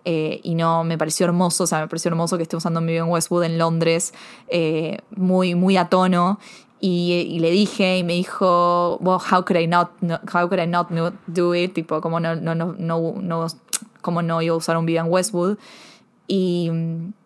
[0.04, 2.86] Eh, y no, me pareció hermoso, o sea, me pareció hermoso que esté usando un
[2.86, 4.14] Vivian Westwood en Londres,
[4.48, 6.38] eh, muy, muy a tono.
[6.82, 9.90] Y, le dije y me dijo, well, how could I not,
[10.32, 10.88] how could I not
[11.26, 11.74] do it?
[11.74, 13.46] Tipo, como no, no, no, no,
[14.00, 15.58] como no iba a usar un Vivian Westwood.
[16.26, 16.70] Y,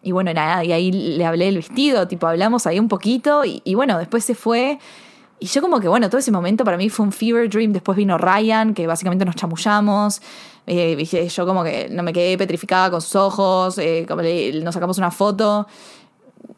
[0.03, 3.75] y, bueno, nada, y ahí le hablé del vestido, tipo, hablamos ahí un poquito y,
[3.75, 4.79] bueno, después se fue.
[5.39, 7.73] Y yo como que, bueno, todo ese momento para mí fue un fever dream.
[7.73, 10.21] Después vino Ryan, que básicamente nos chamullamos.
[10.67, 14.99] Eh, yo como que no me quedé petrificada con sus ojos, eh, como nos sacamos
[14.99, 15.67] una foto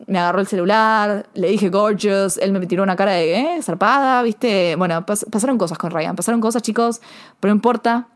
[0.07, 3.63] me agarró el celular, le dije gorgeous, él me tiró una cara de, ¿eh?
[3.63, 4.77] Zarpada, ¿viste?
[4.77, 7.01] Bueno, pasaron cosas con Ryan, pasaron cosas, chicos,
[7.41, 8.09] pero no importa,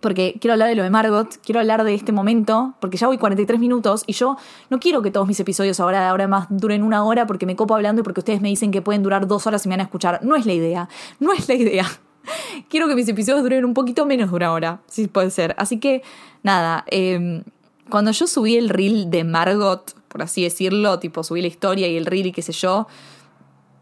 [0.00, 3.16] porque quiero hablar de lo de Margot, quiero hablar de este momento, porque ya voy
[3.16, 4.36] 43 minutos y yo
[4.68, 7.56] no quiero que todos mis episodios ahora de ahora más duren una hora porque me
[7.56, 9.80] copo hablando y porque ustedes me dicen que pueden durar dos horas y me van
[9.80, 10.20] a escuchar.
[10.22, 10.88] No es la idea,
[11.20, 11.86] no es la idea.
[12.68, 15.54] quiero que mis episodios duren un poquito menos de una hora, si puede ser.
[15.58, 16.02] Así que,
[16.42, 17.44] nada, em,
[17.88, 21.96] cuando yo subí el reel de Margot, por así decirlo, tipo subí la historia y
[21.96, 22.86] el reel y qué sé yo,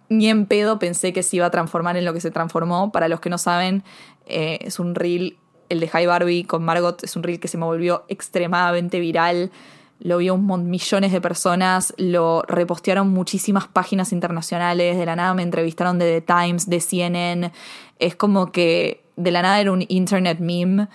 [0.08, 2.90] ni en pedo pensé que se iba a transformar en lo que se transformó.
[2.90, 3.84] Para los que no saben,
[4.24, 5.36] eh, es un reel,
[5.68, 9.50] el de High Barbie con Margot, es un reel que se me volvió extremadamente viral.
[9.98, 15.42] Lo vio un millones de personas, lo repostearon muchísimas páginas internacionales, de la nada me
[15.42, 17.52] entrevistaron de The Times, de CNN.
[17.98, 20.88] Es como que de la nada era un internet meme.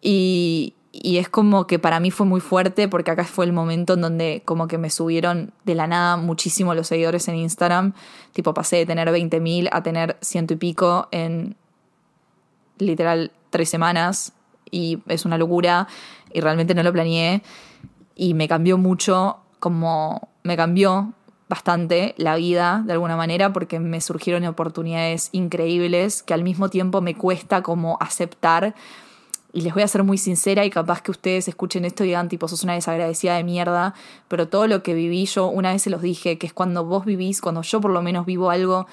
[0.00, 3.94] Y, y es como que para mí fue muy fuerte porque acá fue el momento
[3.94, 7.94] en donde como que me subieron de la nada muchísimo los seguidores en Instagram.
[8.32, 11.56] Tipo pasé de tener 20.000 a tener ciento y pico en
[12.78, 14.34] literal tres semanas
[14.70, 15.88] y es una locura
[16.32, 17.42] y realmente no lo planeé
[18.14, 21.12] y me cambió mucho como me cambió
[21.48, 27.00] bastante la vida de alguna manera porque me surgieron oportunidades increíbles que al mismo tiempo
[27.00, 28.76] me cuesta como aceptar
[29.54, 32.28] y les voy a ser muy sincera y capaz que ustedes escuchen esto y digan
[32.28, 33.94] tipo, sos una desagradecida de mierda,
[34.26, 37.04] pero todo lo que viví yo, una vez se los dije, que es cuando vos
[37.04, 38.88] vivís, cuando yo por lo menos vivo algo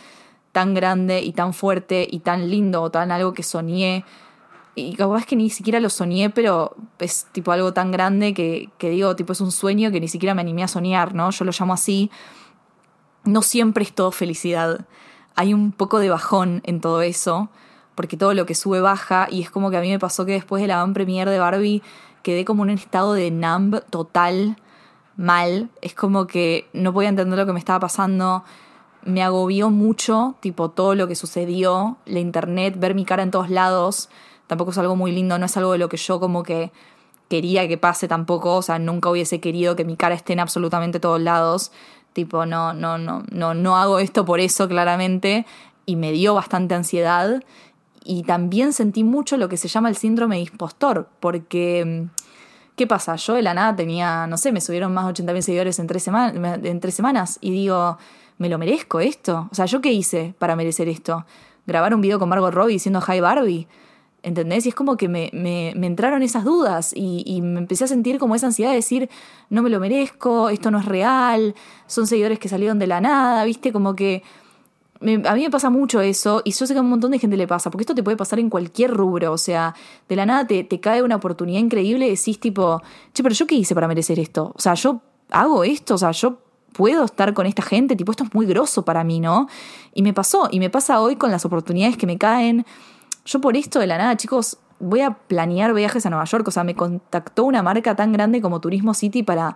[0.52, 4.06] tan grande y tan fuerte y tan lindo, o tan algo que soñé,
[4.76, 8.92] y capaz que ni siquiera lo soñé, pero es tipo algo tan grande que, que
[8.92, 11.32] digo, tipo, es un sueño que ni siquiera me animé a soñar, ¿no?
[11.32, 12.12] Yo lo llamo así.
[13.24, 14.86] No siempre es todo felicidad.
[15.36, 17.50] Hay un poco de bajón en todo eso
[17.96, 20.34] porque todo lo que sube baja y es como que a mí me pasó que
[20.34, 21.82] después de la van premier de Barbie
[22.24, 24.58] quedé como en un estado de numb total,
[25.18, 28.44] mal, es como que no podía entender lo que me estaba pasando,
[29.04, 33.50] me agobió mucho, tipo todo lo que sucedió, la internet, ver mi cara en todos
[33.50, 34.10] lados,
[34.48, 36.72] tampoco es algo muy lindo, no es algo de lo que yo como que
[37.30, 41.00] quería que pase tampoco, o sea, nunca hubiese querido que mi cara esté en absolutamente
[41.00, 41.72] todos lados,
[42.14, 45.46] tipo no no no no no hago esto por eso claramente.
[45.86, 47.42] Y me dio bastante ansiedad
[48.04, 52.22] y también sentí mucho lo que se llama el síndrome de impostor, porque, mm,
[52.76, 53.16] ¿qué pasa?
[53.16, 56.08] Yo de la nada tenía, no sé, me subieron más de 80.000 seguidores en tres,
[56.08, 57.98] en tres semanas y digo,
[58.38, 59.48] ¿me lo merezco esto?
[59.52, 61.26] O sea, ¿yo qué hice para merecer esto?
[61.68, 63.68] Grabar un video con Margot Robbie diciendo Hi Barbie.
[64.24, 64.68] ¿Entendés?
[64.68, 68.36] Y es como que me, me, entraron esas dudas y, me empecé a sentir como
[68.36, 69.10] esa ansiedad de decir,
[69.50, 71.56] no me lo merezco, esto no es real,
[71.88, 73.72] son seguidores que salieron de la nada, ¿viste?
[73.72, 74.22] Como que
[75.02, 77.36] a mí me pasa mucho eso y yo sé que a un montón de gente
[77.38, 79.74] le pasa, porque esto te puede pasar en cualquier rubro, o sea,
[80.08, 82.82] de la nada te, te cae una oportunidad increíble y decís tipo,
[83.14, 84.54] che, pero yo qué hice para merecer esto?
[84.56, 86.40] O sea, yo hago esto, o sea, yo
[86.74, 89.48] puedo estar con esta gente, tipo, esto es muy grosso para mí, ¿no?
[89.94, 92.66] Y me pasó, y me pasa hoy con las oportunidades que me caen.
[93.26, 96.52] Yo por esto de la nada, chicos, voy a planear viajes a Nueva York, o
[96.52, 99.56] sea, me contactó una marca tan grande como Turismo City para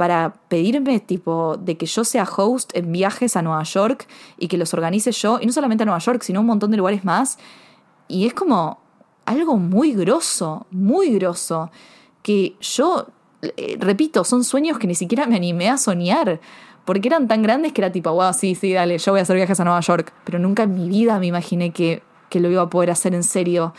[0.00, 4.56] para pedirme tipo de que yo sea host en viajes a Nueva York y que
[4.56, 7.04] los organice yo, y no solamente a Nueva York, sino a un montón de lugares
[7.04, 7.38] más.
[8.08, 8.78] Y es como
[9.26, 11.70] algo muy grosso, muy grosso,
[12.22, 13.08] que yo,
[13.42, 16.40] eh, repito, son sueños que ni siquiera me animé a soñar,
[16.86, 19.36] porque eran tan grandes que era tipo, wow, sí, sí, dale, yo voy a hacer
[19.36, 22.62] viajes a Nueva York, pero nunca en mi vida me imaginé que, que lo iba
[22.62, 23.74] a poder hacer en serio.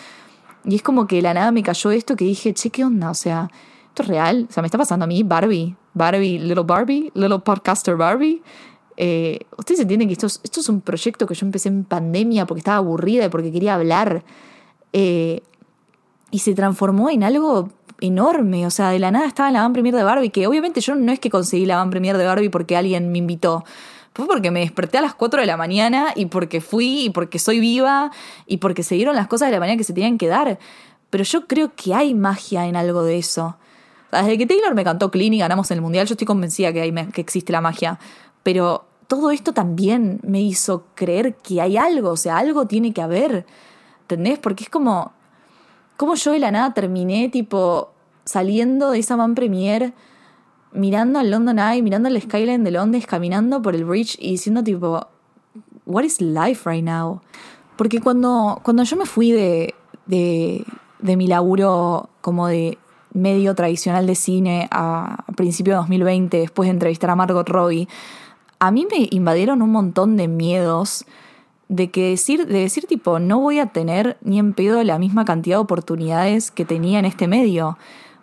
[0.66, 3.10] Y es como que la nada me cayó esto que dije, che, ¿qué onda?
[3.10, 3.50] O sea,
[3.88, 7.40] esto es real, o sea, me está pasando a mí, Barbie, Barbie, Little Barbie, Little
[7.40, 8.42] Podcaster Barbie.
[8.98, 12.78] Eh, Ustedes entienden que esto es, un proyecto que yo empecé en pandemia porque estaba
[12.78, 14.24] aburrida y porque quería hablar.
[14.94, 15.42] Eh,
[16.32, 17.70] y se transformó en algo
[18.00, 18.66] enorme.
[18.66, 20.96] O sea, de la nada estaba en la van premier de Barbie, que obviamente yo
[20.96, 23.64] no es que conseguí la van premier de Barbie porque alguien me invitó.
[24.14, 27.40] Fue porque me desperté a las 4 de la mañana y porque fui y porque
[27.40, 28.12] soy viva
[28.46, 30.60] y porque se dieron las cosas de la mañana que se tenían que dar.
[31.10, 33.58] Pero yo creo que hay magia en algo de eso.
[34.12, 37.12] Desde que Taylor me cantó Clean y ganamos en el Mundial, yo estoy convencida que,
[37.16, 37.98] existe la magia.
[38.44, 43.02] Pero todo esto también me hizo creer que hay algo, o sea, algo tiene que
[43.02, 43.46] haber.
[44.02, 44.40] ¿Entendés?
[44.40, 45.14] Porque es como.
[45.96, 47.92] Como yo de la nada terminé, tipo,
[48.26, 49.94] saliendo de esa man premier,
[50.74, 54.64] mirando al London Eye, mirando al skyline de Londres, caminando por el bridge y diciendo,
[54.64, 55.08] tipo,
[55.86, 57.22] what is life right now?
[57.78, 59.76] Porque cuando, cuando yo me fui de,
[60.08, 60.66] de,
[61.00, 62.80] de mi laburo como de
[63.14, 67.88] medio tradicional de cine a principios de 2020, después de entrevistar a Margot Robbie,
[68.60, 71.06] a mí me invadieron un montón de miedos
[71.68, 75.24] de que decir, de decir tipo, no voy a tener ni en pedo la misma
[75.26, 77.78] cantidad de oportunidades que tenía en este medio.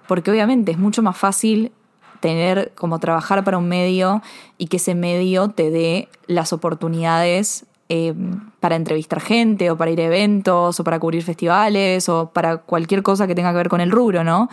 [0.07, 1.73] Porque obviamente es mucho más fácil
[2.21, 4.23] tener como trabajar para un medio
[4.59, 8.15] y que ese medio te dé las oportunidades eh,
[8.61, 13.03] para entrevistar gente o para ir a eventos o para cubrir festivales o para cualquier
[13.03, 14.49] cosa que tenga que ver con el rubro, ¿no?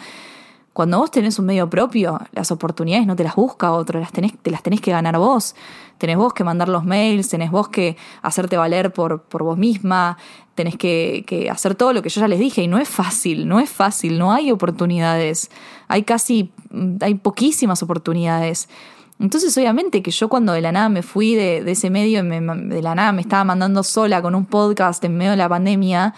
[0.76, 4.38] Cuando vos tenés un medio propio, las oportunidades no te las busca otro, las tenés,
[4.38, 5.56] te las tenés que ganar vos.
[5.98, 10.18] Tenés vos que mandar los mails, tenés vos que hacerte valer por, por vos misma,
[10.54, 12.62] tenés que, que hacer todo lo que yo ya les dije.
[12.62, 15.50] Y no es fácil, no es fácil, no hay oportunidades.
[15.88, 16.52] Hay casi,
[17.00, 18.68] hay poquísimas oportunidades.
[19.20, 22.96] Entonces, obviamente que yo cuando de la nada me fui de, ese medio, de la
[22.96, 26.14] nada me estaba mandando sola con un podcast en medio de la pandemia,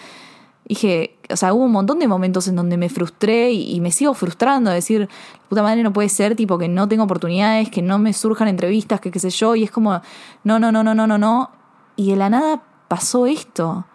[0.65, 4.13] dije, o sea, hubo un montón de momentos en donde me frustré y, me sigo
[4.13, 5.07] frustrando, decir,
[5.47, 8.99] puta madre, no puede ser, tipo, que no tengo oportunidades, que no me surjan entrevistas,
[8.99, 10.01] que qué sé yo, y es como,
[10.43, 11.51] no, no, no, no, no, no, no.
[11.95, 13.85] Y de la nada pasó esto.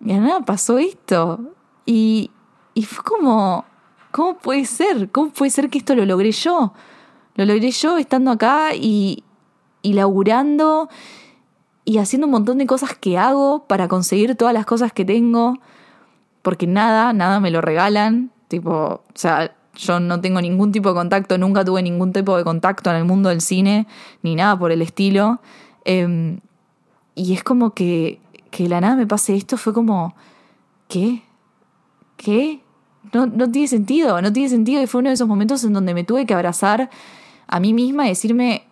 [0.00, 1.40] De la nada pasó esto.
[1.84, 2.30] Y,
[2.74, 3.64] y fue como,
[4.10, 5.10] ¿cómo puede ser?
[5.10, 6.72] ¿Cómo puede ser que esto lo logré yo?
[7.34, 9.24] Lo logré yo estando acá y,
[9.82, 10.88] y laburando
[11.84, 15.58] y haciendo un montón de cosas que hago para conseguir todas las cosas que tengo,
[16.42, 20.94] porque nada, nada me lo regalan, tipo, o sea, yo no tengo ningún tipo de
[20.94, 23.86] contacto, nunca tuve ningún tipo de contacto en el mundo del cine,
[24.22, 25.40] ni nada por el estilo.
[25.84, 26.40] Em,
[27.14, 28.20] y es como que,
[28.50, 30.14] que la nada me pase esto, fue como,
[30.88, 31.22] ¿qué?
[32.16, 32.60] ¿Qué?
[33.12, 34.82] No, no tiene sentido, no tiene sentido.
[34.82, 36.90] Y fue uno de esos momentos en donde me tuve que abrazar
[37.46, 38.64] a mí misma y decirme,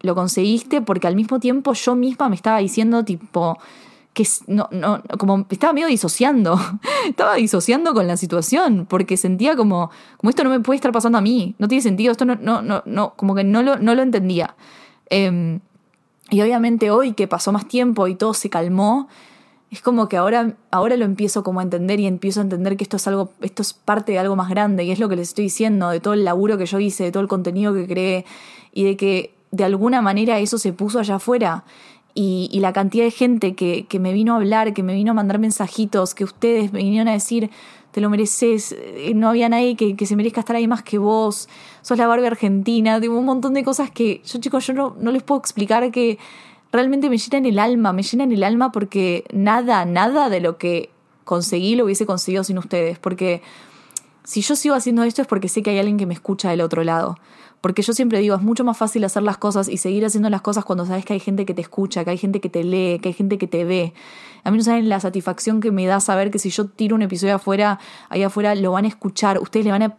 [0.00, 3.58] lo conseguiste, porque al mismo tiempo yo misma me estaba diciendo, tipo,
[4.12, 6.58] que no, no, como estaba medio disociando,
[7.08, 11.18] estaba disociando con la situación, porque sentía como, como esto no me puede estar pasando
[11.18, 13.94] a mí, no tiene sentido, esto no, no, no, no como que no lo, no
[13.94, 14.54] lo entendía.
[15.08, 15.60] Em,
[16.30, 19.08] y obviamente hoy que pasó más tiempo y todo se calmó,
[19.72, 22.84] es como que ahora, ahora lo empiezo como a entender y empiezo a entender que
[22.84, 25.28] esto es algo, esto es parte de algo más grande y es lo que les
[25.28, 28.26] estoy diciendo, de todo el laburo que yo hice, de todo el contenido que creé
[28.74, 31.64] y de que de alguna manera eso se puso allá afuera.
[32.14, 35.14] Y, la cantidad de gente que, que, me vino a hablar, que me vino a
[35.14, 37.50] mandar mensajitos, que ustedes me vinieron a decir,
[37.92, 40.98] te lo mereces, eh, no había nadie que, que se merezca estar ahí más que
[40.98, 41.48] vos,
[41.80, 45.10] sos la Barbie argentina, tengo un montón de cosas que yo chicos, yo no, no
[45.10, 46.18] les puedo explicar que
[46.72, 50.40] realmente me llena en el alma, me llena en el alma porque nada, nada de
[50.40, 50.90] lo que
[51.24, 53.42] conseguí lo hubiese conseguido sin ustedes, porque
[54.24, 56.60] si yo sigo haciendo esto es porque sé que hay alguien que me escucha del
[56.60, 57.18] otro lado.
[57.62, 60.42] Porque yo siempre digo, es mucho más fácil hacer las cosas y seguir haciendo las
[60.42, 62.98] cosas cuando sabes que hay gente que te escucha, que hay gente que te lee,
[63.00, 63.94] que hay gente que te ve.
[64.44, 67.02] A mí no saben la satisfacción que me da saber que si yo tiro un
[67.02, 69.38] episodio afuera, ahí afuera lo van a escuchar.
[69.38, 69.96] Ustedes le van a,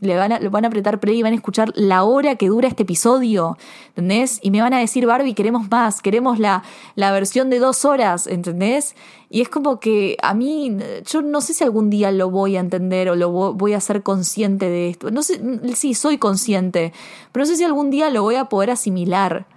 [0.00, 2.66] le van a, van a apretar play y van a escuchar la hora que dura
[2.66, 3.56] este episodio.
[3.90, 4.40] ¿Entendés?
[4.42, 6.64] Y me van a decir, Barbie, queremos más, queremos la,
[6.96, 8.96] la versión de dos horas, ¿entendés?
[9.34, 10.76] Y es como que a mí,
[11.06, 14.04] yo no sé si algún día lo voy a entender o lo voy a ser
[14.04, 15.10] consciente de esto.
[15.10, 15.40] No sé,
[15.74, 16.92] sí, soy consciente,
[17.32, 19.48] pero no sé si algún día lo voy a poder asimilar.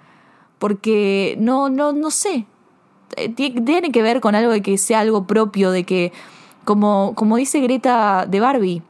[0.58, 2.48] Porque no, no, no sé,
[3.18, 6.12] eh, tiene que ver con algo de que sea algo propio, de que,
[6.66, 8.82] como, como dice Greta de Barbie,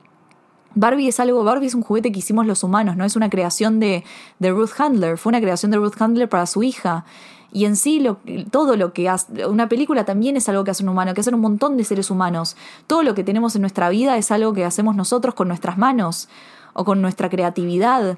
[0.73, 3.81] Barbie es algo, Barbie es un juguete que hicimos los humanos, no es una creación
[3.81, 4.05] de,
[4.39, 7.03] de Ruth Handler, fue una creación de Ruth Handler para su hija.
[7.51, 8.05] Y en sí,
[8.51, 11.35] todo lo que hace, una película también es algo que hace un humano, que hacen
[11.35, 12.57] un montón de seres humanos.
[12.87, 16.27] Todo lo que tenemos en nuestra vida es algo que hacemos nosotros con nuestras manos
[16.73, 18.17] o con nuestra creatividad.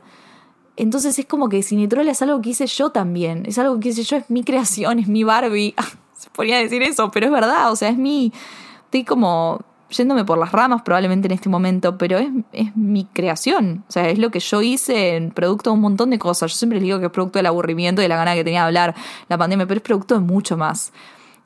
[0.76, 4.04] Entonces es como que Cinetrola es algo que hice yo también, es algo que hice
[4.04, 5.76] yo, es mi creación, es mi Barbie.
[6.18, 8.34] Se podría decir eso, pero es verdad, o sea, es mi...
[8.86, 13.84] Estoy como yéndome por las ramas probablemente en este momento, pero es, es, mi creación.
[13.88, 16.52] O sea, es lo que yo hice en producto de un montón de cosas.
[16.52, 18.62] Yo siempre les digo que es producto del aburrimiento y de la gana que tenía
[18.62, 18.96] de hablar
[19.28, 20.92] la pandemia, pero es producto de mucho más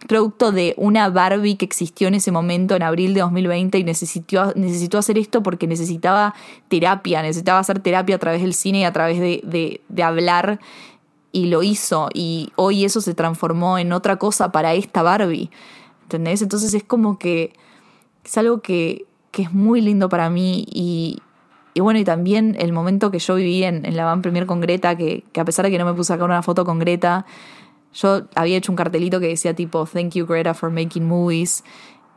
[0.08, 4.54] producto de una Barbie que existió en ese momento, en abril de 2020, y necesitó,
[4.56, 6.34] necesitó hacer esto porque necesitaba
[6.68, 10.60] terapia, necesitaba hacer terapia a través del cine y a través de, de, hablar,
[11.32, 15.50] y lo hizo, y hoy eso se transformó en otra cosa para esta Barbie,
[16.04, 16.42] ¿entendés?
[16.42, 17.54] Entonces es como que
[18.24, 21.20] es algo que, que es muy lindo para mí y,
[21.74, 24.62] y bueno, y también el momento que yo viví en, en la van premier con
[24.62, 26.80] Greta, que, que, a pesar de que no me puse a sacar una foto con
[26.80, 27.26] Greta,
[27.94, 31.64] yo había hecho un cartelito que decía tipo, thank you Greta for making movies.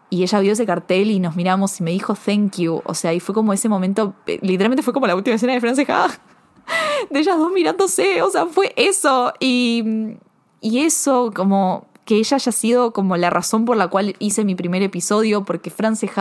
[0.08, 2.80] Y ella vio ese cartel y nos miramos y me dijo thank you.
[2.84, 5.60] O sea, y fue como ese momento, eh, literalmente fue como la última escena de
[5.60, 5.86] Frances
[7.10, 9.32] de ellas dos mirándose, o sea, fue eso.
[9.40, 10.16] Y,
[10.60, 14.54] y eso, como que ella haya sido como la razón por la cual hice mi
[14.54, 16.12] primer episodio, porque Frances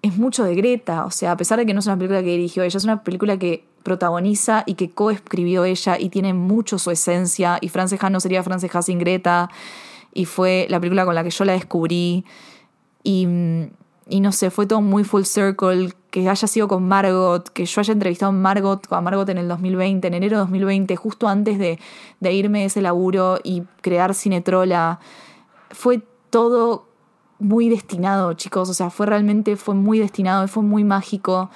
[0.00, 1.04] es mucho de Greta.
[1.04, 3.02] O sea, a pesar de que no es una película que dirigió ella, es una
[3.02, 7.58] película que protagoniza y que coescribió ella y tiene mucho su esencia.
[7.60, 9.50] Y Frances no sería Frances sin Greta.
[10.14, 12.24] Y fue la película con la que yo la descubrí.
[13.02, 13.26] Y,
[14.08, 15.92] y no sé, fue todo muy full circle.
[16.12, 19.48] Que haya sido con Margot, que yo haya entrevistado a Margot, a Margot en el
[19.48, 21.78] 2020, en enero de 2020, justo antes de,
[22.20, 25.00] irme de ese laburo y crear Cinetrola.
[25.70, 26.86] Fue todo
[27.38, 28.68] muy destinado, chicos.
[28.68, 31.48] O sea, fue realmente, fue muy destinado, fue muy mágico.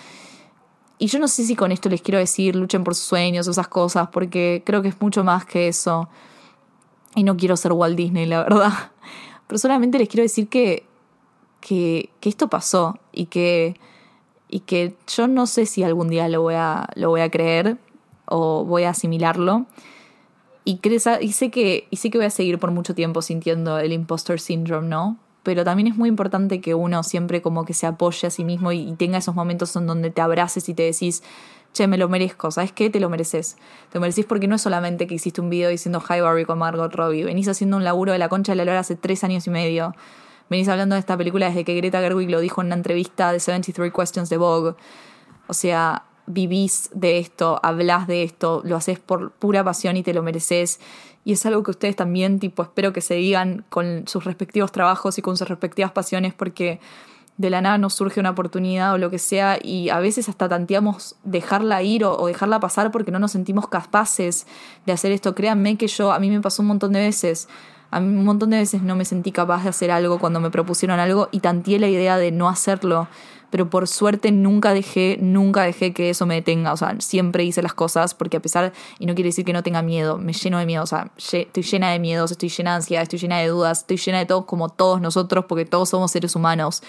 [0.97, 3.69] Y yo no sé si con esto les quiero decir luchen por sus sueños esas
[3.69, 6.09] cosas, porque creo que es mucho más que eso.
[7.15, 8.73] Y no quiero ser Walt Disney, la verdad.
[9.47, 10.87] Pero solamente les quiero decir que,
[11.61, 13.77] que esto pasó y que,
[14.49, 17.79] y que yo no sé si algún día lo voy a, lo voy a creer,
[18.27, 19.67] o voy a asimilarlo.
[20.65, 23.93] Y, y, sé que, y sé que voy a seguir por mucho tiempo sintiendo el
[23.93, 25.17] impostor syndrome, ¿no?
[25.45, 28.73] Pero también es muy importante que uno siempre como que se apoye a sí mismo
[28.73, 31.23] y, tenga esos momentos en donde te abraces y te decís,
[31.73, 32.91] che, me lo merezco, ¿sabes qué?
[32.91, 33.57] Te lo mereces.
[33.91, 36.59] Te lo mereces porque no es solamente que hiciste un video diciendo Hi Barbie con
[36.59, 39.47] Margot Robbie, venís haciendo un laburo de la concha de la lora hace tres años
[39.47, 39.95] y medio.
[40.49, 43.41] Venís hablando de esta película desde que Greta Gerwig lo dijo en una entrevista de
[43.41, 44.75] 73 Questions de Vogue.
[45.49, 50.15] O sea, vivís de esto, hablas de esto, lo haces por pura pasión y te
[50.15, 50.81] lo mereces.
[51.25, 55.19] Y es algo que ustedes también, tipo, espero que se digan con sus respectivos trabajos
[55.19, 56.81] y con sus respectivas pasiones, porque
[57.37, 60.49] de la nada nos surge una oportunidad o lo que sea, y a veces hasta
[60.49, 64.47] tanteamos dejarla ir o, o dejarla pasar porque no nos sentimos capaces
[64.87, 65.35] de hacer esto.
[65.35, 67.49] Créanme que yo, a mí me pasó un montón de veces.
[67.97, 70.51] A mí un montón de veces no me sentí capaz de hacer algo cuando me
[70.51, 73.09] propusieron algo y tanteé la idea de no hacerlo
[73.51, 77.63] pero por suerte nunca dejé, nunca dejé que eso me detenga, o sea, siempre hice
[77.63, 80.59] las cosas porque a pesar, y no quiere decir que no tenga miedo, me lleno
[80.59, 83.49] de miedo, o sea, estoy llena de miedos, estoy llena de ansiedad, estoy llena de
[83.49, 86.83] dudas, estoy llena de todo como todos nosotros porque todos somos seres humanos,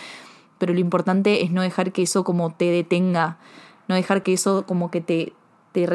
[0.57, 3.37] pero lo importante es no dejar que eso como te detenga,
[3.87, 5.33] no dejar que eso como que te,
[5.71, 5.85] te,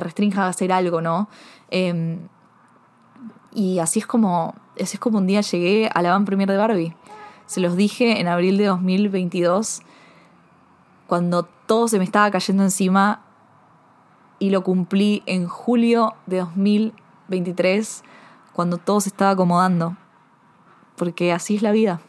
[0.00, 1.28] restrinja a hacer algo, ¿no?
[1.70, 2.18] Em,
[3.54, 6.56] y así es como, así es como un día llegué a la van premier de
[6.56, 6.96] Barbie.
[7.46, 9.82] Se los dije en abril de 2022
[11.06, 13.20] cuando todo se me estaba cayendo encima
[14.38, 18.02] y lo cumplí en julio de 2023,
[18.52, 19.96] cuando todo se estaba acomodando,
[20.96, 22.00] porque así es la vida.